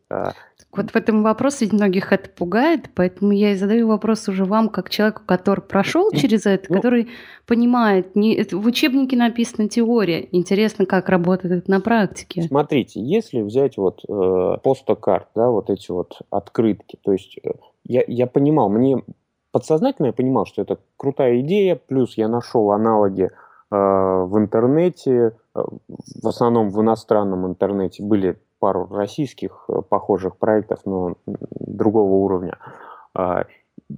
Вот 0.74 0.92
в 0.92 0.96
этом 0.96 1.22
вопросе 1.22 1.66
ведь 1.66 1.74
многих 1.74 2.13
это 2.13 2.30
пугает, 2.30 2.90
поэтому 2.96 3.32
я 3.34 3.51
и 3.51 3.56
задаю 3.56 3.88
вопрос 3.88 4.30
уже 4.30 4.46
вам, 4.46 4.70
как 4.70 4.90
человеку, 4.90 5.24
который 5.25 5.62
прошел 5.62 6.12
через 6.12 6.46
это, 6.46 6.68
ну, 6.70 6.78
который 6.78 7.10
понимает, 7.46 8.16
не, 8.16 8.36
это, 8.36 8.58
в 8.58 8.66
учебнике 8.66 9.18
написана 9.18 9.68
теория, 9.68 10.28
интересно, 10.32 10.86
как 10.86 11.10
работает 11.10 11.54
это 11.54 11.72
на 11.72 11.82
практике. 11.82 12.44
Смотрите, 12.44 13.01
если 13.01 13.42
взять 13.42 13.75
вот 13.75 14.01
э, 14.08 14.58
постокарт, 14.63 15.28
да, 15.36 15.50
вот 15.50 15.70
эти 15.70 15.92
вот 15.92 16.20
открытки, 16.30 16.98
то 17.04 17.12
есть 17.12 17.38
э, 17.44 17.51
я, 17.84 18.04
я 18.08 18.28
понимал, 18.28 18.70
мне 18.70 19.04
подсознательно 19.51 20.08
я 20.08 20.13
понимал, 20.13 20.46
что 20.46 20.62
это 20.62 20.78
крутая 20.96 21.42
идея, 21.42 21.75
плюс 21.75 22.18
я 22.18 22.30
нашел 22.30 22.72
аналоги 22.72 23.24
э, 23.24 23.30
в 23.70 24.38
интернете, 24.38 25.34
э, 25.54 25.60
в 25.90 26.28
основном 26.28 26.70
в 26.70 26.82
иностранном 26.82 27.46
интернете 27.46 28.04
были 28.04 28.38
пару 28.62 28.86
российских 28.86 29.65
э, 29.68 29.82
похожих 29.89 30.38
проектов, 30.38 30.82
но 30.86 31.15
другого 31.25 32.13
уровня. 32.13 32.58
А, 33.15 33.46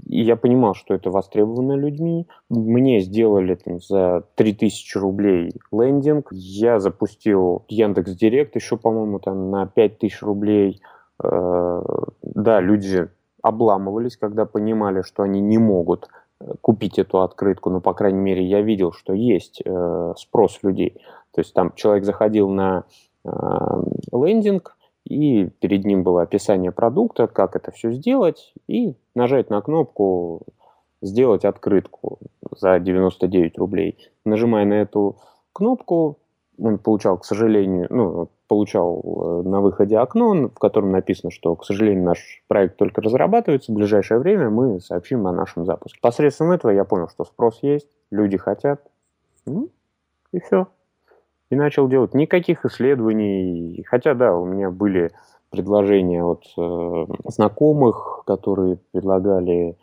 и 0.07 0.23
я 0.23 0.37
понимал, 0.37 0.73
что 0.73 0.93
это 0.93 1.11
востребовано 1.11 1.73
людьми. 1.73 2.27
Мне 2.49 3.01
сделали 3.01 3.55
там, 3.55 3.81
за 3.81 4.23
3000 4.35 4.97
рублей 4.97 5.51
лендинг. 5.71 6.29
Я 6.31 6.79
запустил 6.79 7.65
Яндекс 7.67 8.15
Директ 8.15 8.55
еще, 8.55 8.77
по-моему, 8.77 9.19
там 9.19 9.51
на 9.51 9.67
5000 9.67 10.21
рублей. 10.21 10.81
Э, 11.21 11.83
да, 12.21 12.61
люди 12.61 13.09
обламывались, 13.41 14.15
когда 14.15 14.45
понимали, 14.45 15.01
что 15.01 15.23
они 15.23 15.41
не 15.41 15.57
могут 15.57 16.07
э, 16.39 16.53
купить 16.61 16.97
эту 16.97 17.21
открытку, 17.21 17.69
но, 17.69 17.81
по 17.81 17.93
крайней 17.93 18.21
мере, 18.21 18.45
я 18.45 18.61
видел, 18.61 18.93
что 18.93 19.11
есть 19.11 19.61
спрос 20.15 20.59
людей. 20.63 21.01
То 21.33 21.41
есть 21.41 21.53
там 21.53 21.73
человек 21.75 22.05
заходил 22.05 22.47
на 22.49 22.85
лендинг, 23.25 24.75
и 25.05 25.49
перед 25.59 25.85
ним 25.85 26.03
было 26.03 26.21
описание 26.21 26.71
продукта, 26.71 27.27
как 27.27 27.55
это 27.55 27.71
все 27.71 27.91
сделать, 27.91 28.53
и 28.67 28.95
нажать 29.15 29.49
на 29.49 29.61
кнопку 29.61 30.43
«Сделать 31.01 31.43
открытку» 31.43 32.19
за 32.51 32.79
99 32.79 33.57
рублей. 33.57 33.97
Нажимая 34.23 34.65
на 34.65 34.75
эту 34.75 35.17
кнопку, 35.51 36.19
он 36.57 36.77
получал, 36.77 37.17
к 37.17 37.25
сожалению, 37.25 37.87
ну, 37.89 38.29
получал 38.47 39.01
э, 39.03 39.49
на 39.49 39.59
выходе 39.59 39.97
окно, 39.97 40.47
в 40.47 40.59
котором 40.59 40.91
написано, 40.91 41.31
что, 41.31 41.55
к 41.55 41.65
сожалению, 41.65 42.05
наш 42.05 42.43
проект 42.47 42.77
только 42.77 43.01
разрабатывается, 43.01 43.71
в 43.71 43.75
ближайшее 43.75 44.19
время 44.19 44.49
мы 44.49 44.79
сообщим 44.79 45.27
о 45.27 45.33
нашем 45.33 45.65
запуске. 45.65 45.99
Посредством 46.01 46.51
этого 46.51 46.71
я 46.71 46.85
понял, 46.85 47.09
что 47.09 47.25
спрос 47.25 47.59
есть, 47.63 47.89
люди 48.11 48.37
хотят, 48.37 48.81
ну, 49.45 49.69
и 50.31 50.39
все 50.39 50.67
и 51.53 51.55
начал 51.55 51.87
делать. 51.87 52.13
Никаких 52.13 52.65
исследований, 52.65 53.83
хотя 53.87 54.15
да, 54.15 54.35
у 54.35 54.45
меня 54.45 54.71
были 54.71 55.11
предложения 55.51 56.23
от 56.23 56.43
э, 56.57 57.05
знакомых, 57.25 58.23
которые 58.25 58.79
предлагали 58.91 59.77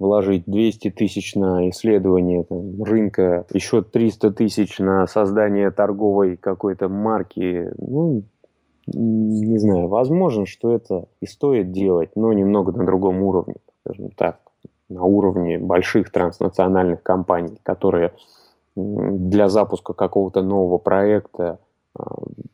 вложить 0.00 0.44
200 0.46 0.90
тысяч 0.90 1.36
на 1.36 1.70
исследование 1.70 2.42
там, 2.44 2.82
рынка, 2.82 3.46
еще 3.52 3.82
300 3.82 4.32
тысяч 4.32 4.78
на 4.78 5.06
создание 5.06 5.70
торговой 5.70 6.36
какой-то 6.36 6.88
марки. 6.88 7.70
Ну, 7.78 8.24
не 8.86 9.58
знаю, 9.58 9.86
возможно, 9.86 10.46
что 10.46 10.72
это 10.72 11.06
и 11.20 11.26
стоит 11.26 11.70
делать, 11.70 12.10
но 12.16 12.32
немного 12.32 12.72
на 12.72 12.84
другом 12.84 13.22
уровне, 13.22 13.56
скажем 13.84 14.10
так, 14.10 14.40
на 14.88 15.04
уровне 15.04 15.58
больших 15.58 16.10
транснациональных 16.10 17.02
компаний, 17.02 17.60
которые 17.62 18.12
для 18.76 19.48
запуска 19.48 19.92
какого-то 19.92 20.42
нового 20.42 20.78
проекта, 20.78 21.58
а, 21.94 22.04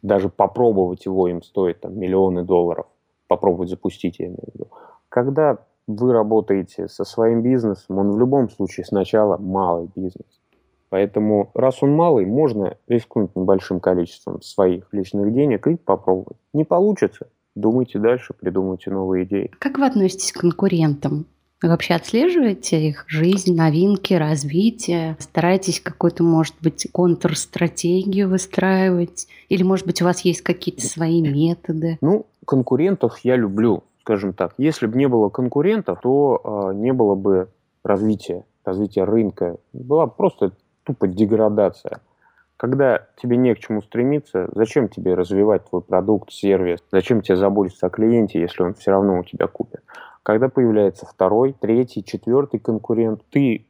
даже 0.02 0.28
попробовать 0.28 1.06
его 1.06 1.28
им 1.28 1.42
стоит 1.42 1.80
там, 1.80 1.99
миллионы 1.99 2.44
долларов, 2.44 2.87
попробовать 3.28 3.71
запустить, 3.71 4.18
я 4.18 4.26
имею 4.26 4.40
в 4.40 4.54
виду. 4.54 4.68
Когда 5.09 5.59
вы 5.87 6.12
работаете 6.12 6.88
со 6.88 7.04
своим 7.04 7.42
бизнесом, 7.42 7.99
он 7.99 8.12
в 8.12 8.18
любом 8.18 8.49
случае 8.49 8.87
сначала 8.87 9.37
малый 9.37 9.90
бизнес. 9.94 10.40
Поэтому, 10.88 11.50
раз 11.54 11.83
он 11.83 11.92
малый, 11.92 12.25
можно 12.25 12.76
рискнуть 12.87 13.35
небольшим 13.35 13.80
количеством 13.80 14.40
своих 14.42 14.87
личных 14.92 15.33
денег 15.33 15.66
и 15.66 15.76
попробовать. 15.76 16.37
Не 16.52 16.64
получится, 16.64 17.26
думайте 17.54 17.99
дальше, 17.99 18.33
придумайте 18.33 18.90
новые 18.90 19.25
идеи. 19.25 19.50
Как 19.59 19.78
вы 19.78 19.87
относитесь 19.87 20.33
к 20.33 20.40
конкурентам? 20.40 21.26
Вы 21.64 21.71
вообще 21.71 21.94
отслеживаете 21.94 22.88
их 22.88 23.06
жизнь, 23.09 23.56
новинки, 23.56 24.12
развитие? 24.12 25.16
Стараетесь 25.18 25.80
какой-то, 25.80 26.23
может 26.23 26.54
быть, 26.61 26.87
контрстратегию 26.92 28.28
выстраивать? 28.28 29.28
Или, 29.49 29.62
может 29.62 29.87
быть, 29.87 30.02
у 30.02 30.04
вас 30.04 30.21
есть 30.26 30.42
какие-то 30.42 30.87
свои 30.87 31.23
методы? 31.23 31.97
Ну, 32.02 32.26
конкурентов 32.44 33.18
я 33.23 33.37
люблю, 33.37 33.83
скажем 34.02 34.35
так. 34.35 34.52
Если 34.59 34.87
бы 34.87 34.99
не 34.99 35.09
было 35.09 35.30
конкурентов, 35.30 36.00
то 36.02 36.71
э, 36.75 36.75
не 36.75 36.92
было 36.92 37.14
бы 37.14 37.49
развития, 37.83 38.44
развития 38.62 39.04
рынка. 39.04 39.56
Была 39.73 40.06
просто 40.06 40.52
тупо 40.83 41.09
деградация. 41.09 42.00
Когда 42.59 43.06
тебе 43.16 43.38
не 43.38 43.54
к 43.54 43.59
чему 43.59 43.80
стремиться, 43.80 44.50
зачем 44.54 44.90
тебе 44.90 45.14
развивать 45.14 45.64
твой 45.71 45.80
продукт, 45.80 46.30
сервис, 46.30 46.80
зачем 46.92 47.23
тебе 47.23 47.37
заботиться 47.37 47.87
о 47.87 47.90
клиенте, 47.90 48.38
если 48.38 48.62
он 48.62 48.75
все 48.75 48.90
равно 48.90 49.21
у 49.21 49.25
тебя 49.25 49.47
купит? 49.47 49.80
Когда 50.25 50.49
появляется 50.49 51.04
второй, 51.04 51.52
третий, 51.52 52.02
четвертый 52.02 52.59
конкурент, 52.59 53.21
ты 53.31 53.66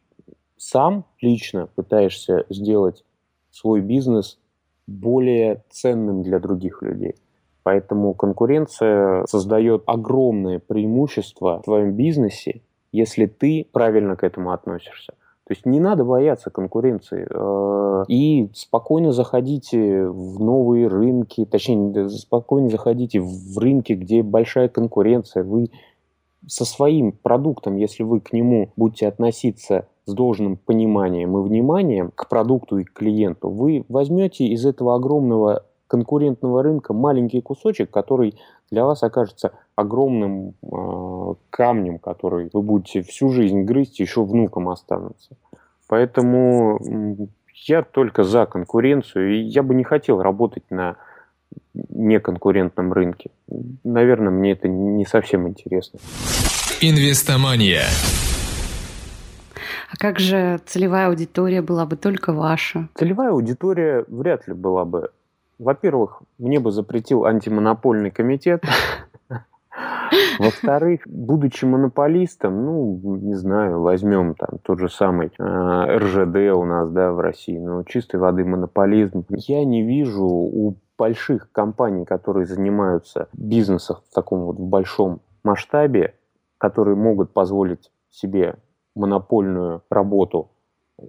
сам 0.57 1.05
лично 1.21 1.67
пытаешься 1.75 2.47
сделать 2.49 3.05
свой 3.51 3.81
бизнес 3.81 4.39
более 4.87 5.65
ценным 5.69 6.23
для 6.23 6.39
других 6.39 6.81
людей. 6.81 7.17
Поэтому 7.65 8.15
конкуренция 8.15 9.25
создает 9.27 9.83
огромное 9.87 10.61
преимущество 10.61 11.59
в 11.59 11.65
твоем 11.65 11.97
бизнесе, 11.97 12.63
если 12.93 13.27
ты 13.27 13.67
правильно 13.73 14.15
к 14.15 14.23
этому 14.23 14.53
относишься. 14.53 15.15
То 15.47 15.53
есть 15.53 15.67
не 15.67 15.81
надо 15.81 16.05
бояться 16.05 16.51
конкуренции. 16.51 17.27
Э, 17.29 18.05
и 18.07 18.49
спокойно 18.55 19.11
заходите 19.13 20.07
в 20.07 20.41
новые 20.41 20.87
рынки, 20.87 21.45
точнее, 21.45 22.09
спокойно 22.11 22.71
заходите 22.71 23.21
в 23.21 23.59
рынки, 23.59 23.95
где 23.95 24.23
большая 24.23 24.69
конкуренция. 24.69 25.43
Вы 25.43 25.71
со 26.47 26.65
своим 26.65 27.13
продуктом, 27.13 27.77
если 27.77 28.03
вы 28.03 28.21
к 28.21 28.33
нему 28.33 28.73
будете 28.77 29.09
относиться 29.09 29.87
с 30.07 30.13
должным 30.13 30.57
пониманием 30.57 31.37
и 31.37 31.43
вниманием 31.43 32.13
к 32.15 32.29
продукту 32.29 32.79
и 32.79 32.85
к 32.85 32.93
клиенту, 32.93 33.49
вы 33.49 33.85
возьмете 33.89 34.47
из 34.47 34.67
этого 34.67 34.95
огромного 34.95 35.65
конкурентного 35.87 36.63
рынка 36.63 36.93
маленький 36.93 37.41
кусочек, 37.41 37.91
который 37.91 38.35
для 38.71 38.85
вас 38.85 39.03
окажется 39.03 39.53
огромным 39.77 40.55
э, 40.63 41.35
камнем, 41.51 41.99
который 41.99 42.51
вы 42.53 42.63
будете 42.63 43.03
всю 43.03 43.29
жизнь 43.29 43.63
грызть, 43.63 44.01
еще 44.01 44.25
внукам 44.25 44.69
останутся. 44.69 45.37
Поэтому 45.89 46.81
я 47.67 47.83
только 47.83 48.25
за 48.25 48.47
конкуренцию, 48.47 49.37
и 49.37 49.43
я 49.43 49.63
бы 49.63 49.75
не 49.75 49.85
хотел 49.85 50.21
работать 50.21 50.65
на 50.71 50.97
неконкурентном 51.75 52.93
рынке. 52.93 53.31
Наверное, 53.85 54.31
мне 54.31 54.53
это 54.53 54.69
не 54.69 55.05
совсем 55.05 55.49
интересно. 55.49 55.99
Инвестомания. 56.81 57.85
А 59.91 59.97
как 59.97 60.19
же 60.19 60.61
целевая 60.67 61.09
аудитория 61.09 61.63
была 61.63 61.87
бы 61.87 61.97
только 61.97 62.33
ваша? 62.33 62.89
Целевая 62.95 63.31
аудитория 63.31 64.05
вряд 64.09 64.49
ли 64.49 64.55
была 64.55 64.85
бы. 64.85 65.11
Во-первых, 65.59 66.23
мне 66.39 66.59
бы 66.59 66.73
запретил 66.73 67.27
антимонопольный 67.27 68.11
комитет. 68.11 68.65
Во-вторых, 70.39 71.03
будучи 71.07 71.65
монополистом, 71.65 72.65
ну, 72.65 73.19
не 73.23 73.35
знаю, 73.35 73.81
возьмем 73.83 74.35
там 74.35 74.59
тот 74.63 74.81
же 74.81 74.89
самый 74.89 75.31
э, 75.39 75.97
РЖД 75.99 76.57
у 76.57 76.65
нас, 76.65 76.91
да, 76.91 77.13
в 77.13 77.21
России, 77.21 77.59
но 77.59 77.85
чистой 77.85 78.17
воды 78.17 78.45
монополизм. 78.45 79.25
Я 79.31 79.65
не 79.65 79.83
вижу 79.85 80.25
у 80.25 80.75
больших 80.99 81.51
компаний, 81.53 82.05
которые 82.05 82.47
занимаются 82.47 83.29
бизнесом 83.33 83.99
в 84.11 84.15
таком 84.15 84.45
вот 84.45 84.57
большом 84.57 85.21
масштабе, 85.43 86.15
которые 86.59 86.97
могут 86.97 87.33
позволить 87.33 87.91
себе 88.11 88.57
монопольную 88.95 89.83
работу, 89.91 90.51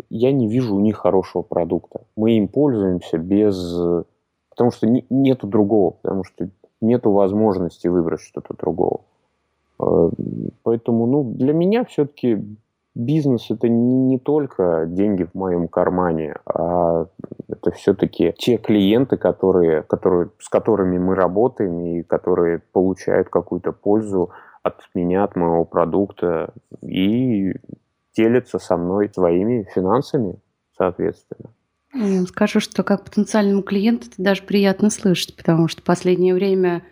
я 0.09 0.31
не 0.31 0.47
вижу 0.47 0.75
у 0.75 0.79
них 0.79 0.97
хорошего 0.97 1.43
продукта. 1.43 2.01
Мы 2.15 2.37
им 2.37 2.47
пользуемся 2.47 3.17
без... 3.17 3.55
Потому 4.49 4.71
что 4.71 4.87
не, 4.87 5.05
нету 5.09 5.47
другого, 5.47 5.91
потому 5.91 6.23
что 6.23 6.49
нету 6.81 7.11
возможности 7.11 7.87
выбрать 7.87 8.21
что-то 8.21 8.55
другого. 8.55 9.01
Э, 9.79 10.09
поэтому, 10.63 11.05
ну, 11.05 11.23
для 11.23 11.53
меня 11.53 11.83
все-таки 11.85 12.41
бизнес 12.95 13.51
это 13.51 13.67
не, 13.67 13.95
не 13.95 14.19
только 14.19 14.85
деньги 14.87 15.23
в 15.23 15.35
моем 15.35 15.67
кармане, 15.67 16.35
а 16.45 17.07
это 17.47 17.71
все-таки 17.71 18.33
те 18.37 18.57
клиенты, 18.57 19.17
которые, 19.17 19.83
которые, 19.83 20.29
с 20.39 20.49
которыми 20.49 20.97
мы 20.97 21.15
работаем 21.15 21.79
и 21.81 22.03
которые 22.03 22.59
получают 22.59 23.29
какую-то 23.29 23.73
пользу 23.73 24.31
от 24.63 24.79
меня, 24.95 25.23
от 25.25 25.35
моего 25.35 25.65
продукта 25.65 26.53
и 26.81 27.53
делятся 28.15 28.57
со 28.59 28.77
мной 28.77 29.11
своими 29.13 29.67
финансами, 29.75 30.39
соответственно. 30.77 31.51
Скажу, 32.27 32.59
что 32.59 32.83
как 32.83 33.05
потенциальному 33.05 33.61
клиенту 33.61 34.07
это 34.11 34.21
даже 34.21 34.43
приятно 34.43 34.89
слышать, 34.89 35.35
потому 35.35 35.67
что 35.67 35.81
в 35.81 35.85
последнее 35.85 36.33
время 36.33 36.83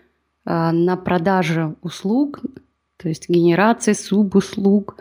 э, 0.45 0.71
на 0.71 0.95
продаже 0.95 1.75
услуг, 1.81 2.39
то 2.97 3.09
есть 3.09 3.27
генерации 3.27 3.93
субуслуг, 3.93 4.97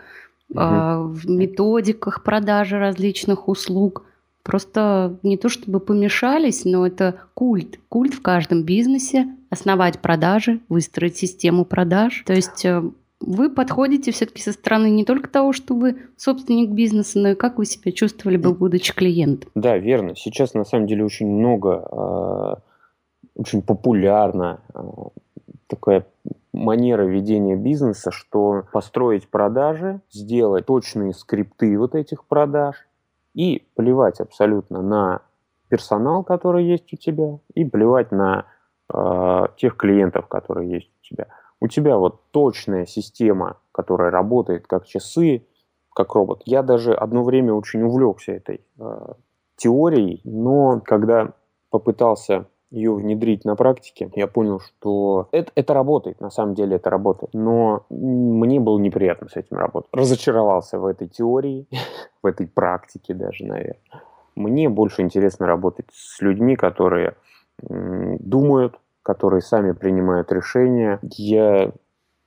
а, 0.55 1.01
в 1.01 1.29
методиках 1.29 2.23
продажи 2.23 2.77
различных 2.77 3.47
услуг. 3.47 4.05
Просто 4.43 5.17
не 5.23 5.37
то 5.37 5.47
чтобы 5.47 5.79
помешались, 5.79 6.65
но 6.65 6.85
это 6.85 7.15
культ. 7.33 7.79
Культ 7.89 8.13
в 8.13 8.21
каждом 8.21 8.63
бизнесе. 8.63 9.27
Основать 9.49 9.99
продажи, 9.99 10.59
выстроить 10.67 11.15
систему 11.15 11.63
продаж. 11.63 12.23
То 12.25 12.33
есть 12.33 12.65
э, 12.65 12.83
вы 13.25 13.49
подходите 13.49 14.11
все-таки 14.11 14.41
со 14.41 14.51
стороны 14.51 14.89
не 14.89 15.05
только 15.05 15.29
того, 15.29 15.53
что 15.53 15.75
вы 15.75 15.97
собственник 16.17 16.71
бизнеса, 16.71 17.19
но 17.19 17.29
и 17.29 17.35
как 17.35 17.57
вы 17.57 17.65
себя 17.65 17.91
чувствовали 17.91 18.37
бы, 18.37 18.53
будучи 18.53 18.93
клиентом. 18.93 19.49
Да, 19.55 19.77
верно. 19.77 20.15
Сейчас 20.15 20.53
на 20.53 20.65
самом 20.65 20.87
деле 20.87 21.05
очень 21.05 21.27
много, 21.27 21.87
а, 21.89 22.59
очень 23.35 23.61
популярно 23.61 24.59
а, 24.73 25.07
такая 25.67 26.05
манера 26.53 27.03
ведения 27.03 27.55
бизнеса, 27.55 28.11
что 28.11 28.63
построить 28.71 29.27
продажи, 29.27 30.01
сделать 30.11 30.65
точные 30.65 31.13
скрипты 31.13 31.77
вот 31.77 31.95
этих 31.95 32.25
продаж 32.25 32.87
и 33.33 33.67
плевать 33.75 34.19
абсолютно 34.19 34.81
на 34.81 35.21
персонал, 35.69 36.23
который 36.23 36.65
есть 36.65 36.93
у 36.93 36.97
тебя, 36.97 37.39
и 37.55 37.65
плевать 37.65 38.11
на 38.11 38.45
э, 38.93 39.47
тех 39.57 39.75
клиентов, 39.75 40.27
которые 40.27 40.69
есть 40.69 40.91
у 41.01 41.03
тебя. 41.03 41.27
У 41.59 41.67
тебя 41.67 41.97
вот 41.97 42.21
точная 42.31 42.85
система, 42.85 43.57
которая 43.71 44.11
работает 44.11 44.67
как 44.67 44.85
часы, 44.85 45.47
как 45.93 46.13
робот. 46.13 46.43
Я 46.45 46.61
даже 46.61 46.93
одно 46.93 47.23
время 47.23 47.53
очень 47.53 47.81
увлекся 47.83 48.33
этой 48.33 48.61
э, 48.77 49.13
теорией, 49.55 50.21
но 50.23 50.81
когда 50.81 51.33
попытался 51.69 52.45
ее 52.73 52.93
внедрить 52.93 53.45
на 53.45 53.55
практике, 53.55 54.09
я 54.15 54.27
понял, 54.27 54.59
что 54.59 55.27
это, 55.31 55.51
это 55.55 55.73
работает, 55.73 56.19
на 56.19 56.31
самом 56.31 56.55
деле 56.55 56.77
это 56.77 56.89
работает. 56.89 57.33
Но 57.33 57.85
мне 57.89 58.59
было 58.59 58.79
неприятно 58.79 59.29
с 59.29 59.35
этим 59.35 59.57
работать. 59.57 59.89
Разочаровался 59.93 60.79
в 60.79 60.85
этой 60.85 61.07
теории, 61.07 61.67
в 62.23 62.27
этой 62.27 62.47
практике 62.47 63.13
даже, 63.13 63.45
наверное. 63.45 63.77
Мне 64.35 64.67
больше 64.69 65.03
интересно 65.03 65.45
работать 65.45 65.85
с 65.93 66.19
людьми, 66.21 66.55
которые 66.55 67.15
думают, 67.61 68.79
которые 69.03 69.41
сами 69.41 69.73
принимают 69.73 70.31
решения. 70.31 70.99
Я 71.03 71.71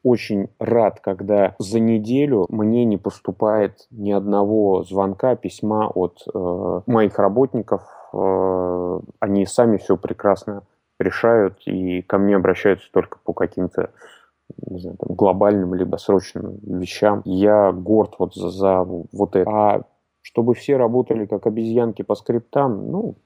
очень 0.07 0.49
рад, 0.61 1.01
когда 1.01 1.57
за 1.59 1.81
неделю 1.81 2.47
мне 2.49 2.85
не 2.85 2.97
поступает 2.97 3.89
ни 3.91 4.13
одного 4.13 4.85
звонка, 4.85 5.35
письма 5.35 5.89
от 5.89 6.23
э, 6.33 6.81
моих 6.87 7.19
работников. 7.19 7.83
Э, 8.13 9.01
они 9.19 9.47
сами 9.47 9.79
все 9.79 9.97
прекрасно 9.97 10.63
решают 11.01 11.59
и 11.67 12.03
ко 12.03 12.19
мне 12.19 12.37
обращаются 12.37 12.89
только 12.93 13.19
по 13.25 13.33
каким-то 13.33 13.91
не 14.65 14.79
знаю, 14.79 14.97
там, 14.97 15.17
глобальным 15.17 15.75
либо 15.75 15.97
срочным 15.97 16.61
вещам. 16.63 17.23
Я 17.25 17.73
горд 17.73 18.15
вот 18.21 18.37
за, 18.37 18.51
за 18.51 18.85
вот 18.85 19.35
это. 19.35 19.51
А 19.51 19.83
чтобы 20.23 20.55
все 20.55 20.77
работали 20.77 21.27
как 21.27 21.49
обезьянки 21.49 22.03
по 22.03 22.15
скриптам, 22.15 22.93
ну, 22.93 23.17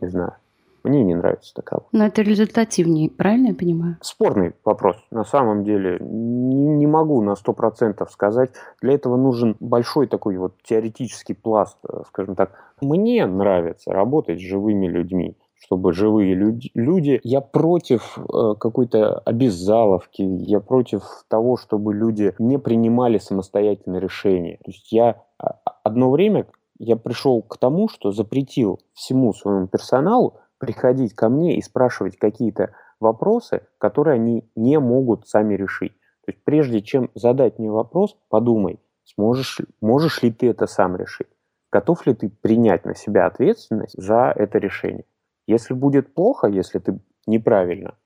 не 0.00 0.06
знаю. 0.06 0.34
Мне 0.84 1.02
не 1.02 1.14
нравится 1.14 1.54
такова. 1.54 1.84
Но 1.92 2.06
это 2.06 2.22
результативнее, 2.22 3.10
правильно 3.10 3.48
я 3.48 3.54
понимаю? 3.54 3.96
Спорный 4.00 4.54
вопрос. 4.64 4.96
На 5.10 5.24
самом 5.24 5.64
деле 5.64 5.98
не, 6.00 6.86
могу 6.86 7.22
на 7.22 7.36
сто 7.36 7.52
процентов 7.52 8.10
сказать. 8.10 8.50
Для 8.80 8.94
этого 8.94 9.16
нужен 9.16 9.56
большой 9.60 10.06
такой 10.06 10.36
вот 10.36 10.54
теоретический 10.62 11.34
пласт, 11.34 11.78
э, 11.88 12.02
скажем 12.08 12.34
так. 12.34 12.52
Мне 12.80 13.26
нравится 13.26 13.92
работать 13.92 14.38
с 14.38 14.42
живыми 14.42 14.86
людьми 14.86 15.36
чтобы 15.60 15.92
живые 15.92 16.34
люди, 16.34 16.70
люди. 16.74 17.20
Я 17.24 17.40
против 17.40 18.16
э, 18.16 18.54
какой-то 18.58 19.18
обязаловки, 19.18 20.22
я 20.22 20.60
против 20.60 21.02
того, 21.28 21.56
чтобы 21.56 21.92
люди 21.92 22.32
не 22.38 22.58
принимали 22.58 23.18
самостоятельные 23.18 24.00
решения. 24.00 24.58
То 24.64 24.70
есть 24.70 24.92
я 24.92 25.22
а, 25.38 25.56
одно 25.82 26.10
время 26.10 26.46
я 26.78 26.96
пришел 26.96 27.42
к 27.42 27.58
тому, 27.58 27.88
что 27.88 28.12
запретил 28.12 28.80
всему 28.94 29.32
своему 29.32 29.66
персоналу 29.66 30.38
приходить 30.58 31.14
ко 31.14 31.28
мне 31.28 31.56
и 31.56 31.62
спрашивать 31.62 32.18
какие-то 32.18 32.74
вопросы, 33.00 33.66
которые 33.78 34.14
они 34.14 34.50
не 34.56 34.78
могут 34.78 35.26
сами 35.28 35.54
решить. 35.54 35.92
То 36.24 36.32
есть 36.32 36.44
прежде 36.44 36.82
чем 36.82 37.10
задать 37.14 37.58
мне 37.58 37.70
вопрос, 37.70 38.16
подумай, 38.28 38.80
сможешь, 39.04 39.60
можешь 39.80 40.22
ли 40.22 40.32
ты 40.32 40.48
это 40.48 40.66
сам 40.66 40.96
решить? 40.96 41.28
Готов 41.70 42.06
ли 42.06 42.14
ты 42.14 42.28
принять 42.28 42.84
на 42.84 42.94
себя 42.94 43.26
ответственность 43.26 43.94
за 43.96 44.32
это 44.34 44.58
решение? 44.58 45.04
Если 45.46 45.74
будет 45.74 46.14
плохо, 46.14 46.48
если 46.48 46.78
ты 46.78 46.98
неправильно 47.26 47.96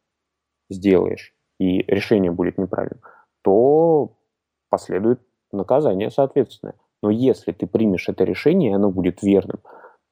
сделаешь, 0.71 1.35
и 1.59 1.83
решение 1.83 2.31
будет 2.33 2.59
неправильным, 2.59 3.03
то 3.43 4.17
последует 4.69 5.21
наказание 5.53 6.11
соответственное. 6.11 6.75
Но 7.03 7.11
если 7.11 7.53
ты 7.53 7.67
примешь 7.67 8.09
это 8.09 8.25
решение, 8.25 8.71
и 8.71 8.75
оно 8.75 8.91
будет 8.91 9.23
верным, 9.23 9.61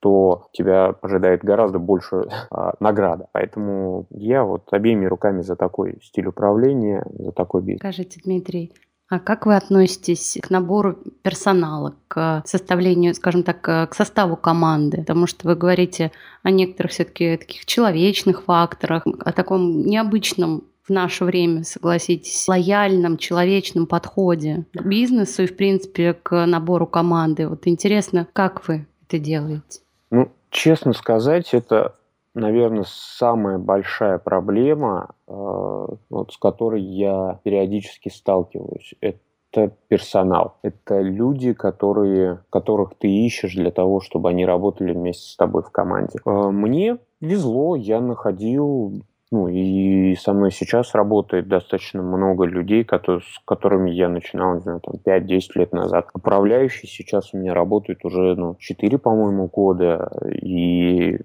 то 0.01 0.49
тебя 0.53 0.95
ожидает 1.03 1.45
гораздо 1.45 1.79
больше 1.79 2.25
а, 2.51 2.75
награда. 2.81 3.29
Поэтому 3.33 4.07
я 4.11 4.45
вот 4.45 4.73
обеими 4.73 5.07
руками 5.07 5.43
за 5.43 5.57
такой 5.57 5.99
стиль 6.03 6.27
управления, 6.27 7.05
за 7.19 7.33
такой 7.33 7.63
бизнес. 7.63 7.81
Скажите, 7.81 8.21
Дмитрий, 8.25 8.73
А 9.11 9.19
как 9.19 9.45
вы 9.45 9.57
относитесь 9.57 10.39
к 10.41 10.51
набору 10.51 10.97
персонала, 11.23 11.95
к 12.09 12.43
составлению, 12.47 13.15
скажем 13.15 13.43
так, 13.43 13.61
к 13.61 13.91
составу 13.93 14.37
команды? 14.37 14.99
Потому 14.99 15.27
что 15.27 15.49
вы 15.49 15.55
говорите 15.55 16.13
о 16.43 16.51
некоторых 16.51 16.93
все-таки 16.93 17.37
таких 17.37 17.67
человечных 17.67 18.45
факторах, 18.45 19.07
о 19.07 19.33
таком 19.33 19.83
необычном 19.83 20.65
в 20.91 20.93
наше 20.93 21.25
время, 21.25 21.63
согласитесь, 21.63 22.49
лояльном, 22.49 23.17
человечном 23.17 23.87
подходе 23.87 24.65
к 24.73 24.83
бизнесу 24.83 25.45
и, 25.45 25.47
в 25.47 25.57
принципе, 25.57 26.15
к 26.15 26.47
набору 26.47 26.87
команды. 26.87 27.47
Вот 27.47 27.67
интересно, 27.67 28.27
как 28.33 28.67
вы 28.67 28.87
это 29.07 29.19
делаете? 29.19 29.81
Ну, 30.11 30.29
честно 30.51 30.93
сказать, 30.93 31.55
это 31.55 31.95
наверное, 32.35 32.85
самая 32.87 33.59
большая 33.59 34.19
проблема, 34.19 35.11
э, 35.27 35.33
вот, 35.33 36.33
с 36.33 36.37
которой 36.39 36.83
я 36.83 37.41
периодически 37.43 38.09
сталкиваюсь, 38.09 38.95
это 39.01 39.73
персонал. 39.89 40.57
Это 40.63 41.01
люди, 41.01 41.53
которые, 41.53 42.41
которых 42.51 42.95
ты 42.97 43.09
ищешь 43.09 43.55
для 43.55 43.71
того, 43.71 44.01
чтобы 44.01 44.31
они 44.31 44.47
работали 44.47 44.93
вместе 44.93 45.33
с 45.33 45.37
тобой 45.37 45.63
в 45.63 45.71
команде. 45.71 46.19
Э, 46.25 46.51
мне 46.51 46.99
везло, 47.21 47.77
я 47.77 48.01
находил 48.01 49.03
ну, 49.33 49.47
и 49.47 50.17
со 50.17 50.33
мной 50.33 50.51
сейчас 50.51 50.95
работает 50.95 51.47
достаточно 51.47 52.03
много 52.03 52.45
людей, 52.45 52.83
которые, 52.83 53.23
с 53.23 53.39
которыми 53.45 53.91
я 53.91 54.09
начинал, 54.09 54.55
не 54.55 54.61
знаю, 54.61 54.81
там, 54.81 54.95
5-10 55.05 55.41
лет 55.55 55.73
назад. 55.73 56.09
Управляющий 56.15 56.89
сейчас 56.89 57.33
у 57.33 57.39
меня 57.39 57.55
работает 57.55 58.05
уже, 58.05 58.35
ну, 58.35 58.57
4, 58.59 58.99
по-моему, 58.99 59.47
года, 59.47 60.11
и 60.43 61.21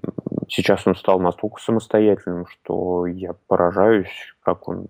сейчас 0.48 0.86
он 0.86 0.96
стал 0.96 1.20
настолько 1.20 1.60
самостоятельным, 1.60 2.46
что 2.46 3.08
я 3.08 3.34
поражаюсь, 3.48 4.36
как 4.44 4.68
он 4.68 4.88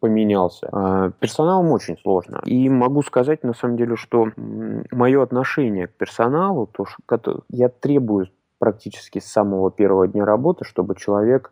поменялся. 0.00 0.68
А, 0.70 1.10
персоналом 1.18 1.72
очень 1.72 1.98
сложно. 1.98 2.40
И 2.44 2.68
могу 2.68 3.02
сказать, 3.02 3.42
на 3.42 3.54
самом 3.54 3.76
деле, 3.76 3.96
что 3.96 4.28
мое 4.36 5.20
отношение 5.20 5.88
к 5.88 5.94
персоналу, 5.94 6.68
то, 6.68 6.84
что 6.86 7.42
я 7.48 7.68
требую 7.68 8.28
практически 8.60 9.18
с 9.18 9.26
самого 9.26 9.72
первого 9.72 10.06
дня 10.06 10.24
работы, 10.24 10.64
чтобы 10.64 10.94
человек 10.94 11.50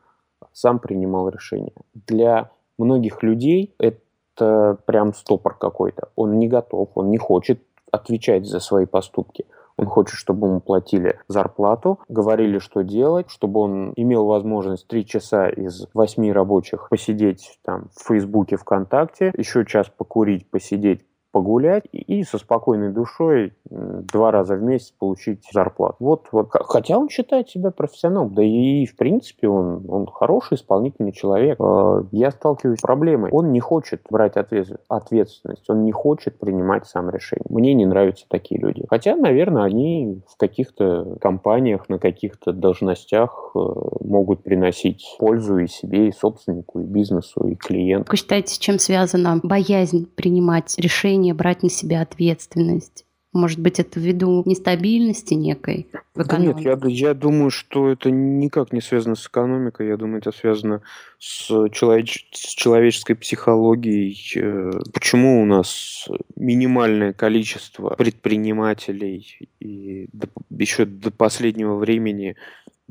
сам 0.52 0.78
принимал 0.78 1.28
решение. 1.28 1.72
Для 1.94 2.50
многих 2.78 3.22
людей 3.22 3.74
это 3.78 4.78
прям 4.86 5.14
стопор 5.14 5.56
какой-то. 5.56 6.08
Он 6.16 6.38
не 6.38 6.48
готов, 6.48 6.90
он 6.94 7.10
не 7.10 7.18
хочет 7.18 7.62
отвечать 7.90 8.46
за 8.46 8.60
свои 8.60 8.86
поступки. 8.86 9.46
Он 9.76 9.86
хочет, 9.86 10.14
чтобы 10.14 10.48
ему 10.48 10.60
платили 10.60 11.18
зарплату, 11.28 11.98
говорили, 12.08 12.58
что 12.58 12.82
делать, 12.82 13.30
чтобы 13.30 13.60
он 13.60 13.92
имел 13.96 14.26
возможность 14.26 14.86
три 14.86 15.06
часа 15.06 15.48
из 15.48 15.86
восьми 15.94 16.32
рабочих 16.32 16.88
посидеть 16.90 17.58
там 17.64 17.88
в 17.94 18.06
Фейсбуке, 18.06 18.56
ВКонтакте, 18.56 19.32
еще 19.36 19.64
час 19.64 19.88
покурить, 19.88 20.48
посидеть, 20.50 21.04
погулять 21.32 21.84
и 21.90 22.22
со 22.22 22.38
спокойной 22.38 22.92
душой 22.92 23.54
два 23.70 24.30
раза 24.30 24.54
в 24.54 24.62
месяц 24.62 24.92
получить 24.98 25.44
зарплату. 25.52 25.96
Вот, 25.98 26.28
вот. 26.30 26.48
Хотя 26.50 26.98
он 26.98 27.08
считает 27.08 27.48
себя 27.48 27.70
профессионалом, 27.70 28.34
да 28.34 28.42
и 28.42 28.86
в 28.86 28.96
принципе 28.96 29.48
он, 29.48 29.84
он 29.88 30.06
хороший 30.06 30.54
исполнительный 30.54 31.12
человек. 31.12 31.58
А, 31.58 32.04
я 32.12 32.30
сталкиваюсь 32.30 32.78
с 32.78 32.82
проблемой. 32.82 33.30
Он 33.32 33.52
не 33.52 33.60
хочет 33.60 34.02
брать 34.10 34.36
ответственность, 34.36 35.68
он 35.68 35.84
не 35.84 35.92
хочет 35.92 36.38
принимать 36.38 36.86
сам 36.86 37.08
решение. 37.10 37.46
Мне 37.48 37.74
не 37.74 37.86
нравятся 37.86 38.26
такие 38.28 38.60
люди. 38.60 38.84
Хотя, 38.88 39.16
наверное, 39.16 39.64
они 39.64 40.20
в 40.28 40.36
каких-то 40.36 41.16
компаниях, 41.20 41.88
на 41.88 41.98
каких-то 41.98 42.52
должностях 42.52 43.52
э, 43.54 43.58
могут 44.00 44.42
приносить 44.42 45.16
пользу 45.18 45.58
и 45.58 45.66
себе, 45.66 46.08
и 46.08 46.12
собственнику, 46.12 46.80
и 46.80 46.84
бизнесу, 46.84 47.46
и 47.48 47.54
клиенту. 47.54 48.10
Вы 48.10 48.16
считаете, 48.16 48.54
с 48.54 48.58
чем 48.58 48.78
связана 48.78 49.40
боязнь 49.42 50.06
принимать 50.14 50.74
решения 50.78 51.21
желание 51.22 51.34
брать 51.34 51.62
на 51.62 51.70
себя 51.70 52.02
ответственность? 52.02 53.04
Может 53.34 53.60
быть, 53.60 53.80
это 53.80 53.98
ввиду 53.98 54.42
нестабильности 54.44 55.32
некой 55.32 55.86
в 56.14 56.22
Да 56.22 56.36
нет, 56.36 56.60
я, 56.60 56.78
я 56.84 57.14
думаю, 57.14 57.50
что 57.50 57.88
это 57.88 58.10
никак 58.10 58.74
не 58.74 58.82
связано 58.82 59.14
с 59.14 59.26
экономикой. 59.26 59.88
Я 59.88 59.96
думаю, 59.96 60.18
это 60.18 60.32
связано 60.32 60.82
с, 61.18 61.46
человеч, 61.70 62.28
с 62.34 62.54
человеческой 62.54 63.14
психологией. 63.14 64.14
Э, 64.36 64.70
почему 64.92 65.40
у 65.40 65.46
нас 65.46 66.08
минимальное 66.36 67.14
количество 67.14 67.94
предпринимателей 67.94 69.48
и 69.60 70.10
до, 70.12 70.28
еще 70.50 70.84
до 70.84 71.10
последнего 71.10 71.76
времени 71.76 72.36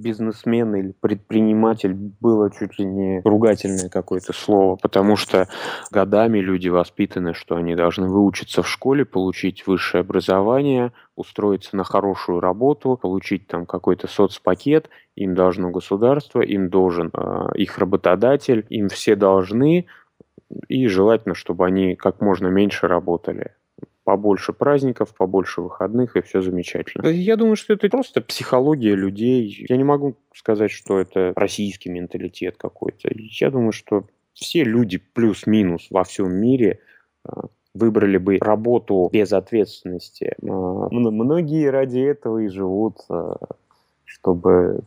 бизнесмен 0.01 0.75
или 0.75 0.93
предприниматель 0.99 1.93
было 1.93 2.51
чуть 2.51 2.79
ли 2.79 2.85
не 2.85 3.21
ругательное 3.23 3.89
какое-то 3.89 4.33
слово, 4.33 4.75
потому 4.75 5.15
что 5.15 5.47
годами 5.91 6.39
люди 6.39 6.69
воспитаны, 6.69 7.33
что 7.33 7.55
они 7.55 7.75
должны 7.75 8.07
выучиться 8.07 8.63
в 8.63 8.69
школе, 8.69 9.05
получить 9.05 9.67
высшее 9.67 10.01
образование, 10.01 10.91
устроиться 11.15 11.75
на 11.75 11.83
хорошую 11.83 12.39
работу, 12.39 12.97
получить 12.97 13.47
там 13.47 13.65
какой-то 13.65 14.07
соцпакет, 14.07 14.89
им 15.15 15.35
должно 15.35 15.69
государство, 15.69 16.41
им 16.41 16.69
должен 16.69 17.11
э, 17.13 17.49
их 17.55 17.77
работодатель, 17.77 18.65
им 18.69 18.89
все 18.89 19.15
должны, 19.15 19.85
и 20.67 20.87
желательно, 20.87 21.35
чтобы 21.35 21.65
они 21.65 21.95
как 21.95 22.21
можно 22.21 22.47
меньше 22.47 22.87
работали 22.87 23.51
побольше 24.11 24.51
праздников, 24.51 25.15
побольше 25.15 25.61
выходных, 25.61 26.17
и 26.17 26.21
все 26.21 26.41
замечательно. 26.41 27.07
Я 27.07 27.37
думаю, 27.37 27.55
что 27.55 27.71
это 27.71 27.87
просто 27.87 28.19
психология 28.19 28.93
людей. 28.93 29.65
Я 29.69 29.77
не 29.77 29.85
могу 29.85 30.17
сказать, 30.35 30.69
что 30.69 30.99
это 30.99 31.31
российский 31.33 31.89
менталитет 31.89 32.57
какой-то. 32.57 33.09
Я 33.15 33.49
думаю, 33.51 33.71
что 33.71 34.03
все 34.33 34.65
люди 34.65 34.97
плюс-минус 34.97 35.87
во 35.89 36.03
всем 36.03 36.33
мире 36.33 36.81
а, 37.23 37.45
выбрали 37.73 38.17
бы 38.17 38.37
работу 38.41 39.09
без 39.13 39.31
ответственности. 39.31 40.35
А, 40.41 40.45
многие 40.45 41.69
ради 41.69 41.99
этого 41.99 42.39
и 42.39 42.49
живут, 42.49 42.97
а, 43.07 43.37
чтобы 44.03 44.81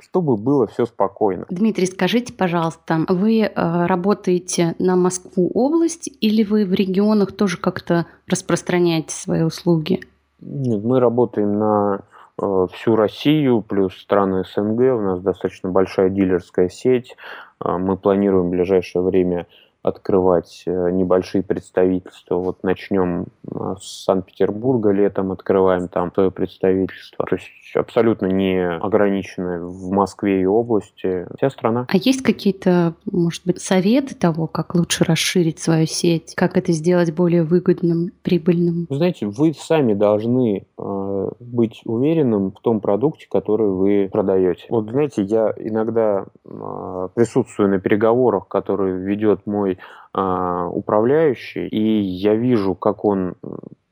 чтобы 0.00 0.36
было 0.36 0.66
все 0.66 0.86
спокойно. 0.86 1.46
Дмитрий, 1.50 1.86
скажите, 1.86 2.32
пожалуйста, 2.32 3.00
вы 3.08 3.40
э, 3.40 3.86
работаете 3.86 4.74
на 4.78 4.96
Москву 4.96 5.50
область 5.54 6.10
или 6.20 6.42
вы 6.44 6.64
в 6.64 6.72
регионах 6.72 7.32
тоже 7.32 7.56
как-то 7.56 8.06
распространяете 8.26 9.14
свои 9.14 9.42
услуги? 9.42 10.00
Нет, 10.40 10.82
мы 10.82 11.00
работаем 11.00 11.58
на 11.58 12.00
э, 12.40 12.66
всю 12.72 12.96
Россию 12.96 13.62
плюс 13.62 13.94
страны 13.96 14.44
СНГ. 14.44 14.80
У 14.80 15.00
нас 15.00 15.20
достаточно 15.20 15.70
большая 15.70 16.10
дилерская 16.10 16.68
сеть. 16.68 17.16
Э, 17.64 17.76
мы 17.76 17.96
планируем 17.96 18.48
в 18.48 18.50
ближайшее 18.50 19.02
время 19.02 19.46
открывать 19.82 20.64
э, 20.66 20.90
небольшие 20.90 21.42
представительства. 21.42 22.36
Вот 22.36 22.62
начнем 22.62 23.26
э, 23.50 23.74
с 23.80 24.04
Санкт-Петербурга, 24.04 24.90
летом 24.90 25.32
открываем 25.32 25.88
там 25.88 26.12
свое 26.12 26.30
представительство. 26.30 27.24
То 27.26 27.36
есть 27.36 27.46
абсолютно 27.74 28.26
не 28.26 28.62
ограниченное 28.62 29.60
в 29.60 29.90
Москве 29.90 30.42
и 30.42 30.44
области. 30.46 31.26
Вся 31.36 31.50
страна. 31.50 31.86
А 31.88 31.96
есть 31.96 32.22
какие-то, 32.22 32.94
может 33.10 33.46
быть, 33.46 33.60
советы 33.60 34.14
того, 34.14 34.46
как 34.46 34.74
лучше 34.74 35.04
расширить 35.04 35.60
свою 35.60 35.86
сеть? 35.86 36.34
Как 36.34 36.56
это 36.56 36.72
сделать 36.72 37.14
более 37.14 37.42
выгодным, 37.42 38.12
прибыльным? 38.22 38.86
Вы 38.90 38.96
знаете, 38.96 39.26
вы 39.26 39.54
сами 39.54 39.94
должны 39.94 40.66
э, 40.76 41.28
быть 41.40 41.80
уверенным 41.84 42.52
в 42.52 42.60
том 42.60 42.80
продукте, 42.80 43.26
который 43.30 43.68
вы 43.68 44.10
продаете. 44.12 44.66
Вот 44.68 44.90
знаете, 44.90 45.22
я 45.22 45.54
иногда 45.56 46.26
э, 46.44 47.08
присутствую 47.14 47.70
на 47.70 47.78
переговорах, 47.78 48.46
которые 48.48 48.98
ведет 48.98 49.46
мой 49.46 49.69
э, 49.78 50.68
управляющий, 50.72 51.66
и 51.68 52.00
я 52.00 52.34
вижу, 52.34 52.74
как 52.74 53.04
он, 53.04 53.34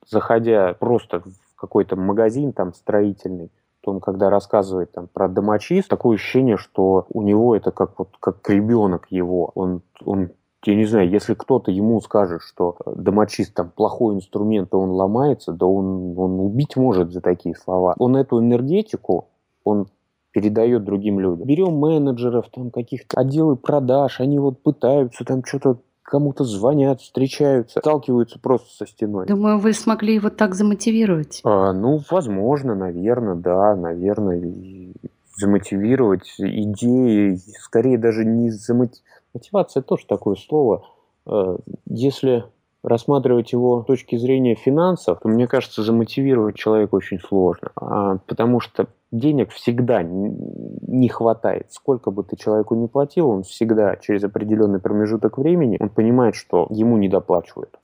заходя 0.06 0.74
просто 0.78 1.20
в 1.20 1.56
какой-то 1.56 1.96
магазин 1.96 2.52
там 2.52 2.74
строительный, 2.74 3.50
он 3.84 4.00
когда 4.00 4.30
рассказывает 4.30 4.92
там 4.92 5.08
про 5.08 5.28
домочист, 5.28 5.88
такое 5.88 6.16
ощущение, 6.16 6.56
что 6.56 7.06
у 7.10 7.22
него 7.22 7.56
это 7.56 7.70
как 7.70 7.98
вот 7.98 8.10
как 8.20 8.48
ребенок 8.48 9.06
его. 9.10 9.50
Он, 9.54 9.82
он 10.04 10.30
я 10.64 10.74
не 10.74 10.84
знаю, 10.84 11.08
если 11.08 11.34
кто-то 11.34 11.70
ему 11.70 12.00
скажет, 12.00 12.42
что 12.42 12.76
домочист 12.84 13.54
там 13.54 13.70
плохой 13.70 14.16
инструмент, 14.16 14.72
и 14.72 14.76
он 14.76 14.90
ломается, 14.90 15.52
да 15.52 15.66
он, 15.66 16.18
он 16.18 16.40
убить 16.40 16.76
может 16.76 17.12
за 17.12 17.20
такие 17.20 17.54
слова. 17.54 17.94
Он 17.98 18.16
эту 18.16 18.40
энергетику, 18.40 19.28
он 19.64 19.86
передает 20.32 20.84
другим 20.84 21.20
людям. 21.20 21.46
Берем 21.46 21.74
менеджеров, 21.74 22.46
там 22.52 22.70
каких-то 22.70 23.18
отделы 23.18 23.56
продаж, 23.56 24.20
они 24.20 24.38
вот 24.38 24.62
пытаются 24.62 25.24
там 25.24 25.44
что-то 25.44 25.78
кому-то 26.02 26.44
звонят, 26.44 27.00
встречаются, 27.00 27.80
сталкиваются 27.80 28.38
просто 28.38 28.70
со 28.74 28.86
стеной. 28.86 29.26
Думаю, 29.26 29.58
вы 29.58 29.72
смогли 29.74 30.14
его 30.14 30.30
так 30.30 30.54
замотивировать. 30.54 31.40
А, 31.44 31.72
ну, 31.72 32.00
возможно, 32.10 32.74
наверное, 32.74 33.34
да, 33.34 33.76
наверное, 33.76 34.40
замотивировать 35.36 36.34
идеи, 36.38 37.38
скорее 37.60 37.98
даже 37.98 38.24
не 38.24 38.50
замотивировать. 38.50 39.02
Мотивация 39.34 39.82
тоже 39.82 40.06
такое 40.06 40.36
слово. 40.36 40.84
А, 41.26 41.58
если 41.86 42.44
рассматривать 42.82 43.52
его 43.52 43.82
с 43.82 43.86
точки 43.86 44.16
зрения 44.16 44.54
финансов, 44.54 45.18
то, 45.20 45.28
мне 45.28 45.46
кажется, 45.46 45.82
замотивировать 45.82 46.56
человека 46.56 46.94
очень 46.94 47.18
сложно, 47.18 47.70
а, 47.76 48.18
потому 48.26 48.60
что 48.60 48.86
денег 49.10 49.50
всегда 49.50 50.02
не 50.02 51.08
хватает. 51.08 51.66
Сколько 51.70 52.10
бы 52.10 52.22
ты 52.24 52.36
человеку 52.36 52.74
не 52.74 52.88
платил, 52.88 53.28
он 53.30 53.42
всегда 53.42 53.96
через 53.96 54.24
определенный 54.24 54.80
промежуток 54.80 55.38
времени, 55.38 55.78
он 55.80 55.88
понимает, 55.88 56.34
что 56.34 56.66
ему 56.70 56.96
не 56.96 57.08
доплачивают. 57.08 57.78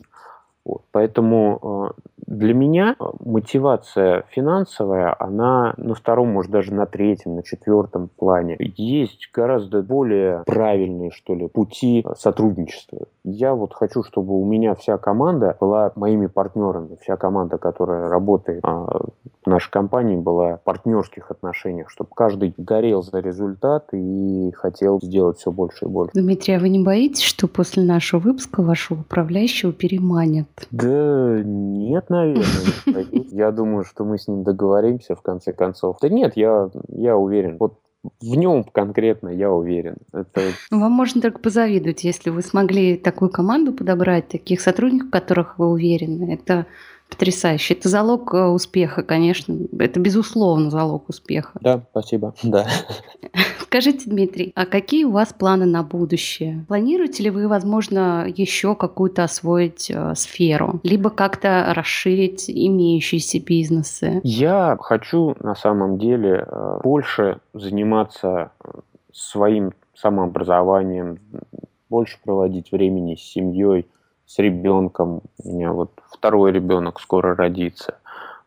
Вот. 0.65 0.83
Поэтому 0.93 1.93
э, 1.97 2.03
для 2.27 2.55
меня 2.55 2.97
мотивация 3.21 4.25
финансовая, 4.31 5.15
она 5.19 5.75
на 5.77 5.95
втором, 5.95 6.29
может 6.29 6.51
даже 6.51 6.73
на 6.73 6.87
третьем, 6.87 7.37
на 7.37 7.43
четвертом 7.43 8.09
плане. 8.17 8.57
Есть 8.77 9.29
гораздо 9.33 9.83
более 9.83 10.43
правильные, 10.47 11.11
что 11.11 11.35
ли, 11.35 11.49
пути 11.49 12.03
э, 12.05 12.15
сотрудничества. 12.17 13.07
Я 13.25 13.55
вот 13.55 13.75
хочу, 13.75 14.03
чтобы 14.03 14.41
у 14.41 14.45
меня 14.45 14.75
вся 14.75 14.97
команда 14.97 15.57
была 15.61 15.93
моими 15.97 16.27
партнерами. 16.27 16.97
Вся 17.03 17.17
команда, 17.17 17.59
которая 17.59 18.09
работает 18.09 18.63
в 18.65 19.47
нашей 19.47 19.71
компании, 19.71 20.17
была 20.17 20.57
в 20.57 20.63
партнерских 20.63 21.31
отношениях, 21.31 21.91
чтобы 21.91 22.11
каждый 22.15 22.55
горел 22.57 23.03
за 23.03 23.21
результат 23.21 23.89
и 23.93 24.51
хотел 24.53 24.99
сделать 25.03 25.39
все 25.39 25.51
больше 25.51 25.85
и 25.87 25.89
больше. 25.89 26.13
Дмитрий, 26.15 26.55
а 26.55 26.59
вы 26.59 26.69
не 26.69 26.83
боитесь, 26.83 27.23
что 27.23 27.49
после 27.49 27.83
нашего 27.83 28.21
выпуска 28.21 28.63
вашего 28.63 29.01
управляющего 29.01 29.73
переманят? 29.73 30.49
Да 30.71 31.41
нет, 31.45 32.11
наверное, 32.11 33.07
Я 33.31 33.51
думаю, 33.51 33.85
что 33.85 34.05
мы 34.05 34.19
с 34.19 34.29
ним 34.29 34.45
договоримся 34.45 35.15
в 35.15 35.23
конце 35.23 35.53
концов. 35.53 35.99
Да 36.01 36.09
нет, 36.09 36.37
я, 36.37 36.71
я 36.89 37.17
уверен. 37.17 37.57
Вот 37.59 37.81
в 38.21 38.35
нем 38.35 38.65
конкретно 38.65 39.29
я 39.29 39.51
уверен. 39.51 39.97
Это... 40.13 40.41
Ну, 40.71 40.81
вам 40.81 40.93
можно 40.93 41.21
только 41.21 41.39
позавидовать, 41.39 42.05
если 42.05 42.31
вы 42.31 42.43
смогли 42.43 42.97
такую 42.97 43.31
команду 43.31 43.73
подобрать, 43.73 44.29
таких 44.29 44.61
сотрудников, 44.61 45.09
в 45.09 45.13
которых 45.13 45.59
вы 45.59 45.71
уверены. 45.71 46.35
Это 46.35 46.67
потрясающе. 47.09 47.75
Это 47.75 47.89
залог 47.89 48.35
э, 48.35 48.47
успеха, 48.47 49.03
конечно. 49.03 49.57
Это 49.79 50.01
безусловно 50.01 50.71
залог 50.71 51.09
успеха. 51.09 51.53
Да, 51.61 51.83
спасибо. 51.91 52.35
Да. 52.43 52.67
Скажите, 53.61 54.09
Дмитрий, 54.09 54.53
а 54.55 54.67
какие 54.67 55.05
у 55.05 55.11
вас 55.11 55.33
планы 55.33 55.67
на 55.67 55.83
будущее? 55.83 56.65
Планируете 56.69 57.25
ли 57.25 57.31
вы, 57.31 57.49
возможно, 57.49 58.25
еще 58.29 58.75
какую-то 58.75 59.25
освоить 59.25 59.91
э, 59.91 60.15
сферу, 60.15 60.81
либо 60.83 61.11
как-то 61.11 61.73
расширить 61.75 62.49
имеющиеся 62.49 63.41
бизнесы? 63.41 64.21
Я 64.23 64.77
хочу 64.81 65.35
на 65.41 65.55
самом 65.55 65.99
деле 65.99 66.47
э, 66.47 66.79
больше 66.85 67.41
заниматься 67.53 68.53
э, 68.63 68.69
своим 69.13 69.73
самообразованием, 69.95 71.19
больше 71.89 72.19
проводить 72.25 72.73
времени 72.73 73.15
с 73.17 73.23
семьей, 73.23 73.87
с 74.27 74.39
ребенком. 74.39 75.23
У 75.43 75.53
меня 75.53 75.73
вот 75.73 75.91
второй 76.25 76.53
ребенок 76.53 77.01
скоро 77.01 77.37
родится. 77.37 77.99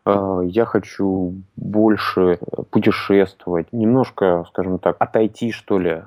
Э, 0.04 0.40
я 0.44 0.64
хочу 0.64 1.34
больше 1.54 2.40
путешествовать, 2.70 3.72
немножко, 3.72 4.44
скажем 4.48 4.80
так, 4.80 4.96
отойти, 4.98 5.52
что 5.52 5.78
ли, 5.78 6.02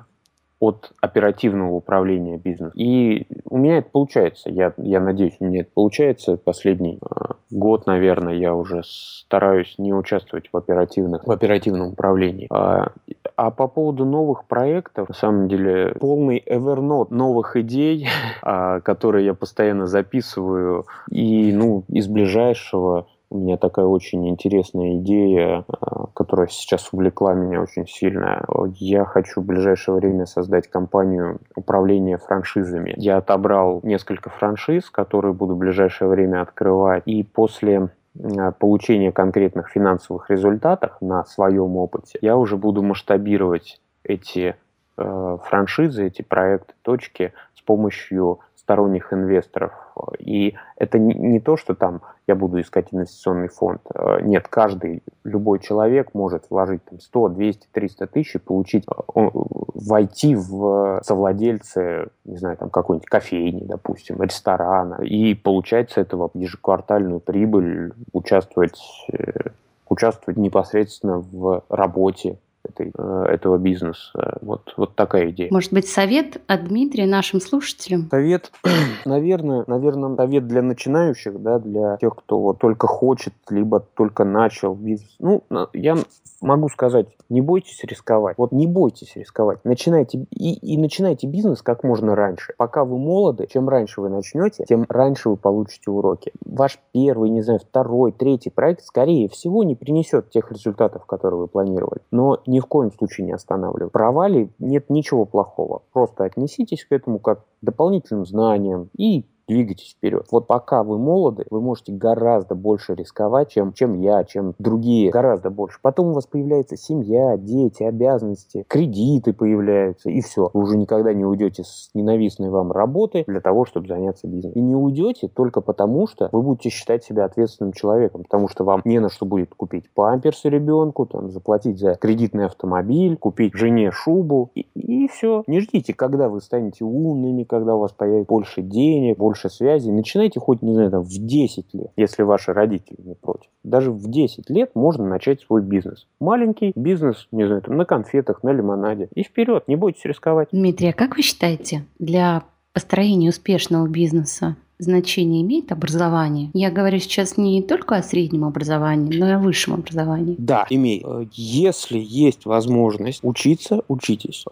от 0.60 0.92
оперативного 1.00 1.72
управления 1.72 2.36
бизнесом. 2.36 2.74
И 2.74 3.26
у 3.46 3.56
меня 3.56 3.78
это 3.78 3.88
получается. 3.88 4.50
Я, 4.50 4.74
я 4.76 5.00
надеюсь, 5.00 5.36
у 5.40 5.46
меня 5.46 5.62
это 5.62 5.70
получается. 5.72 6.36
Последний 6.36 6.98
э, 7.00 7.31
год, 7.52 7.86
наверное, 7.86 8.34
я 8.34 8.54
уже 8.54 8.82
стараюсь 8.84 9.74
не 9.78 9.92
участвовать 9.92 10.48
в, 10.52 10.56
оперативных, 10.56 11.26
в 11.26 11.30
оперативном 11.30 11.92
управлении. 11.92 12.48
А, 12.50 12.92
а 13.36 13.50
по 13.50 13.68
поводу 13.68 14.04
новых 14.04 14.46
проектов, 14.46 15.08
на 15.08 15.14
самом 15.14 15.48
деле, 15.48 15.94
полный 16.00 16.42
Evernote 16.44 17.08
новых 17.10 17.56
идей, 17.56 18.08
а, 18.42 18.80
которые 18.80 19.26
я 19.26 19.34
постоянно 19.34 19.86
записываю. 19.86 20.86
И 21.10 21.52
ну, 21.52 21.84
из 21.88 22.08
ближайшего 22.08 23.06
у 23.32 23.38
меня 23.38 23.56
такая 23.56 23.86
очень 23.86 24.28
интересная 24.28 24.96
идея, 24.98 25.64
а, 25.68 26.06
которая 26.12 26.48
сейчас 26.48 26.92
увлекла 26.92 27.32
меня 27.32 27.62
очень 27.62 27.86
сильно. 27.86 28.44
Я 28.74 29.06
хочу 29.06 29.40
в 29.40 29.46
ближайшее 29.46 29.94
время 29.94 30.26
создать 30.26 30.68
компанию 30.68 31.40
управления 31.56 32.18
франшизами. 32.18 32.92
Я 32.96 33.16
отобрал 33.16 33.80
несколько 33.84 34.28
франшиз, 34.28 34.90
которые 34.90 35.32
буду 35.32 35.54
в 35.54 35.58
ближайшее 35.58 36.08
время 36.08 36.42
открывать. 36.42 37.04
И 37.06 37.22
после 37.22 37.88
а, 38.22 38.52
получения 38.52 39.12
конкретных 39.12 39.70
финансовых 39.70 40.28
результатов 40.28 40.92
на 41.00 41.24
своем 41.24 41.76
опыте, 41.78 42.18
я 42.20 42.36
уже 42.36 42.58
буду 42.58 42.82
масштабировать 42.82 43.80
эти 44.04 44.56
э, 44.98 45.38
франшизы, 45.44 46.06
эти 46.06 46.20
проекты, 46.20 46.74
точки 46.82 47.32
с 47.54 47.62
помощью 47.62 48.40
сторонних 48.72 49.12
инвесторов. 49.12 49.72
И 50.18 50.54
это 50.76 50.98
не 50.98 51.40
то, 51.40 51.56
что 51.56 51.74
там 51.74 52.00
я 52.26 52.34
буду 52.34 52.60
искать 52.60 52.86
инвестиционный 52.90 53.48
фонд. 53.48 53.82
Э, 53.94 54.20
нет, 54.22 54.48
каждый, 54.48 55.02
любой 55.24 55.58
человек 55.58 56.14
может 56.14 56.44
вложить 56.48 56.82
там 56.84 56.98
100, 56.98 57.28
200, 57.28 57.66
300 57.70 58.06
тысяч 58.06 58.36
и 58.36 58.38
получить, 58.38 58.86
э, 58.86 59.28
войти 59.74 60.34
в 60.34 61.00
совладельцы, 61.04 62.08
не 62.24 62.38
знаю, 62.38 62.56
там 62.56 62.70
какой-нибудь 62.70 63.08
кофейни, 63.08 63.64
допустим, 63.64 64.22
ресторана, 64.22 65.02
и 65.02 65.34
получать 65.34 65.90
с 65.90 65.98
этого 65.98 66.30
ежеквартальную 66.32 67.20
прибыль, 67.20 67.92
участвовать 68.12 68.80
э, 69.12 69.50
участвовать 69.88 70.38
непосредственно 70.38 71.18
в 71.18 71.62
работе 71.68 72.38
этой, 72.72 72.92
э, 72.96 73.24
этого 73.28 73.58
бизнеса. 73.58 74.38
Вот, 74.40 74.72
вот 74.76 74.94
такая 74.96 75.30
идея. 75.30 75.48
Может 75.50 75.72
быть, 75.72 75.88
совет 75.88 76.40
от 76.46 76.64
Дмитрия 76.64 77.06
нашим 77.06 77.40
слушателям? 77.40 78.08
Совет, 78.10 78.52
наверное, 79.04 79.64
наверное, 79.66 80.16
совет 80.16 80.46
для 80.46 80.62
начинающих, 80.62 81.40
да, 81.40 81.58
для 81.58 81.96
тех, 81.98 82.14
кто 82.16 82.40
вот 82.40 82.58
только 82.58 82.86
хочет, 82.86 83.34
либо 83.50 83.80
только 83.80 84.24
начал 84.24 84.74
бизнес. 84.74 85.16
Ну, 85.18 85.44
я 85.72 85.96
могу 86.42 86.68
сказать, 86.68 87.06
не 87.28 87.40
бойтесь 87.40 87.82
рисковать. 87.84 88.36
Вот 88.36 88.52
не 88.52 88.66
бойтесь 88.66 89.16
рисковать. 89.16 89.58
Начинайте 89.64 90.26
и, 90.30 90.54
и 90.54 90.76
начинайте 90.76 91.26
бизнес 91.26 91.62
как 91.62 91.84
можно 91.84 92.14
раньше. 92.14 92.52
Пока 92.58 92.84
вы 92.84 92.98
молоды, 92.98 93.46
чем 93.50 93.68
раньше 93.68 94.00
вы 94.00 94.08
начнете, 94.08 94.64
тем 94.68 94.84
раньше 94.88 95.30
вы 95.30 95.36
получите 95.36 95.90
уроки. 95.90 96.32
Ваш 96.44 96.78
первый, 96.92 97.30
не 97.30 97.42
знаю, 97.42 97.60
второй, 97.60 98.12
третий 98.12 98.50
проект, 98.50 98.84
скорее 98.84 99.28
всего, 99.28 99.64
не 99.64 99.74
принесет 99.74 100.30
тех 100.30 100.50
результатов, 100.52 101.06
которые 101.06 101.40
вы 101.40 101.48
планировали. 101.48 102.00
Но 102.10 102.42
ни 102.46 102.60
в 102.62 102.66
коем 102.66 102.92
случае 102.92 103.26
не 103.26 103.32
останавливает. 103.32 103.92
Провали 103.92 104.50
нет 104.58 104.88
ничего 104.88 105.26
плохого. 105.26 105.82
Просто 105.92 106.24
отнеситесь 106.24 106.84
к 106.84 106.92
этому 106.92 107.18
как 107.18 107.40
к 107.40 107.46
дополнительным 107.60 108.24
знаниям 108.24 108.88
и 108.96 109.26
двигайтесь 109.52 109.94
вперед. 109.96 110.26
Вот 110.30 110.46
пока 110.46 110.82
вы 110.82 110.98
молоды, 110.98 111.44
вы 111.50 111.60
можете 111.60 111.92
гораздо 111.92 112.54
больше 112.54 112.94
рисковать, 112.94 113.50
чем, 113.50 113.72
чем 113.72 113.94
я, 114.00 114.24
чем 114.24 114.54
другие, 114.58 115.10
гораздо 115.10 115.50
больше. 115.50 115.78
Потом 115.82 116.08
у 116.08 116.12
вас 116.14 116.26
появляется 116.26 116.76
семья, 116.76 117.36
дети, 117.36 117.82
обязанности, 117.82 118.64
кредиты 118.68 119.32
появляются, 119.32 120.10
и 120.10 120.20
все. 120.20 120.50
Вы 120.52 120.62
уже 120.62 120.76
никогда 120.76 121.12
не 121.12 121.24
уйдете 121.24 121.64
с 121.64 121.90
ненавистной 121.94 122.50
вам 122.50 122.72
работы 122.72 123.24
для 123.26 123.40
того, 123.40 123.64
чтобы 123.64 123.88
заняться 123.88 124.26
бизнесом. 124.26 124.60
И 124.60 124.60
не 124.60 124.74
уйдете 124.74 125.28
только 125.28 125.60
потому, 125.60 126.06
что 126.06 126.28
вы 126.32 126.42
будете 126.42 126.70
считать 126.70 127.04
себя 127.04 127.24
ответственным 127.24 127.72
человеком, 127.72 128.24
потому 128.24 128.48
что 128.48 128.64
вам 128.64 128.82
не 128.84 128.98
на 128.98 129.10
что 129.10 129.26
будет 129.26 129.54
купить 129.54 129.90
памперсы 129.94 130.48
ребенку, 130.48 131.06
там, 131.06 131.30
заплатить 131.30 131.78
за 131.78 131.94
кредитный 131.94 132.46
автомобиль, 132.46 133.16
купить 133.16 133.54
жене 133.54 133.90
шубу, 133.90 134.50
и, 134.54 134.66
и 134.74 135.08
все. 135.08 135.44
Не 135.46 135.60
ждите, 135.60 135.94
когда 135.94 136.28
вы 136.28 136.40
станете 136.40 136.84
умными, 136.84 137.44
когда 137.44 137.74
у 137.74 137.80
вас 137.80 137.92
появится 137.92 138.28
больше 138.28 138.62
денег, 138.62 139.18
больше 139.18 139.41
больше 139.42 139.54
связей, 139.54 139.90
начинайте 139.90 140.40
хоть, 140.40 140.62
не 140.62 140.74
знаю, 140.74 140.90
там, 140.90 141.02
в 141.02 141.08
10 141.08 141.74
лет, 141.74 141.90
если 141.96 142.22
ваши 142.22 142.52
родители 142.52 142.98
не 143.04 143.14
против. 143.14 143.48
Даже 143.64 143.90
в 143.90 144.10
10 144.10 144.50
лет 144.50 144.70
можно 144.74 145.06
начать 145.06 145.40
свой 145.40 145.62
бизнес. 145.62 146.06
Маленький 146.20 146.72
бизнес, 146.74 147.28
не 147.32 147.46
знаю, 147.46 147.62
там, 147.62 147.76
на 147.76 147.84
конфетах, 147.84 148.42
на 148.42 148.52
лимонаде. 148.52 149.08
И 149.14 149.22
вперед, 149.22 149.64
не 149.68 149.76
бойтесь 149.76 150.04
рисковать. 150.04 150.48
Дмитрий, 150.52 150.90
а 150.90 150.92
как 150.92 151.16
вы 151.16 151.22
считаете, 151.22 151.84
для 151.98 152.44
построения 152.72 153.28
успешного 153.28 153.86
бизнеса 153.86 154.56
значение 154.78 155.42
имеет 155.42 155.72
образование? 155.72 156.50
Я 156.54 156.70
говорю 156.70 156.98
сейчас 156.98 157.36
не 157.36 157.62
только 157.62 157.96
о 157.96 158.02
среднем 158.02 158.44
образовании, 158.44 159.18
но 159.18 159.28
и 159.28 159.32
о 159.32 159.38
высшем 159.38 159.74
образовании. 159.74 160.34
Да, 160.38 160.66
имеет. 160.70 161.04
Э, 161.04 161.26
если 161.32 161.98
есть 161.98 162.46
возможность 162.46 163.20
учиться, 163.22 163.82
учитесь. 163.88 164.44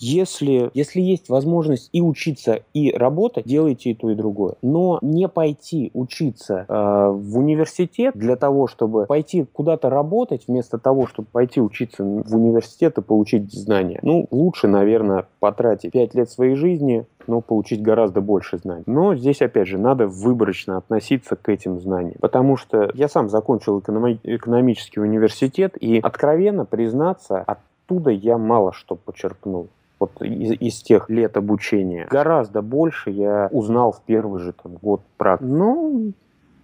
Если, 0.00 0.70
если 0.72 1.00
есть 1.00 1.28
возможность 1.28 1.90
и 1.92 2.00
учиться, 2.00 2.60
и 2.72 2.90
работать, 2.90 3.44
делайте 3.44 3.90
и 3.90 3.94
то, 3.94 4.10
и 4.10 4.14
другое. 4.14 4.54
Но 4.62 4.98
не 5.02 5.28
пойти 5.28 5.90
учиться 5.92 6.64
э, 6.66 7.10
в 7.10 7.38
университет 7.38 8.14
для 8.16 8.36
того, 8.36 8.66
чтобы 8.66 9.04
пойти 9.04 9.44
куда-то 9.52 9.90
работать, 9.90 10.44
вместо 10.48 10.78
того, 10.78 11.06
чтобы 11.06 11.28
пойти 11.30 11.60
учиться 11.60 12.02
в 12.02 12.34
университет 12.34 12.96
и 12.96 13.02
получить 13.02 13.52
знания. 13.52 14.00
Ну, 14.02 14.26
лучше, 14.30 14.68
наверное, 14.68 15.26
потратить 15.38 15.92
5 15.92 16.14
лет 16.14 16.30
своей 16.30 16.54
жизни, 16.54 17.04
но 17.26 17.42
получить 17.42 17.82
гораздо 17.82 18.22
больше 18.22 18.56
знаний. 18.56 18.84
Но 18.86 19.14
здесь, 19.14 19.42
опять 19.42 19.68
же, 19.68 19.76
надо 19.76 20.06
выборочно 20.06 20.78
относиться 20.78 21.36
к 21.36 21.48
этим 21.50 21.78
знаниям. 21.78 22.16
Потому 22.20 22.56
что 22.56 22.90
я 22.94 23.08
сам 23.08 23.28
закончил 23.28 23.78
экономи- 23.80 24.20
экономический 24.22 25.00
университет, 25.00 25.76
и 25.78 26.00
откровенно 26.00 26.64
признаться, 26.64 27.44
оттуда 27.46 28.10
я 28.10 28.38
мало 28.38 28.72
что 28.72 28.96
почерпнул. 28.96 29.68
Вот 30.00 30.20
из, 30.22 30.52
из 30.60 30.82
тех 30.82 31.08
лет 31.08 31.36
обучения. 31.36 32.08
Гораздо 32.10 32.62
больше 32.62 33.10
я 33.10 33.48
узнал 33.52 33.92
в 33.92 34.02
первый 34.04 34.40
же 34.40 34.52
там, 34.52 34.76
год 34.82 35.02
практики. 35.16 35.48
Ну, 35.48 36.12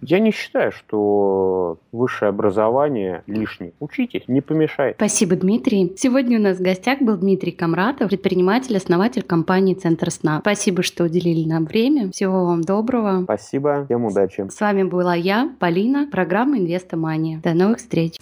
я 0.01 0.19
не 0.19 0.31
считаю, 0.31 0.71
что 0.71 1.77
высшее 1.91 2.29
образование 2.29 3.23
лишнее. 3.25 3.73
Учитесь, 3.79 4.23
не 4.27 4.41
помешает. 4.41 4.95
Спасибо, 4.97 5.35
Дмитрий. 5.35 5.93
Сегодня 5.97 6.39
у 6.39 6.41
нас 6.41 6.57
в 6.57 6.61
гостях 6.61 6.99
был 7.01 7.17
Дмитрий 7.17 7.51
Камратов, 7.51 8.09
предприниматель, 8.09 8.77
основатель 8.77 9.23
компании 9.23 9.73
«Центр 9.73 10.11
сна». 10.11 10.39
Спасибо, 10.41 10.83
что 10.83 11.05
уделили 11.05 11.47
нам 11.47 11.65
время. 11.65 12.11
Всего 12.11 12.45
вам 12.45 12.61
доброго. 12.61 13.23
Спасибо, 13.23 13.85
всем 13.85 14.05
удачи. 14.05 14.47
С 14.49 14.59
вами 14.59 14.83
была 14.83 15.15
я, 15.15 15.49
Полина, 15.59 16.07
программа 16.11 16.57
«Инвестомания». 16.59 17.39
До 17.43 17.53
новых 17.53 17.77
встреч. 17.77 18.17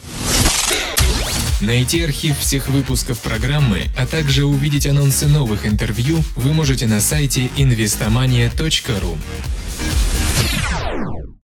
Найти 1.62 2.04
архив 2.04 2.38
всех 2.38 2.68
выпусков 2.68 3.20
программы, 3.20 3.84
а 3.98 4.06
также 4.06 4.44
увидеть 4.46 4.88
анонсы 4.88 5.26
новых 5.28 5.66
интервью 5.66 6.22
вы 6.36 6.52
можете 6.52 6.86
на 6.86 7.00
сайте 7.00 7.50
investomania.ru. 7.58 9.18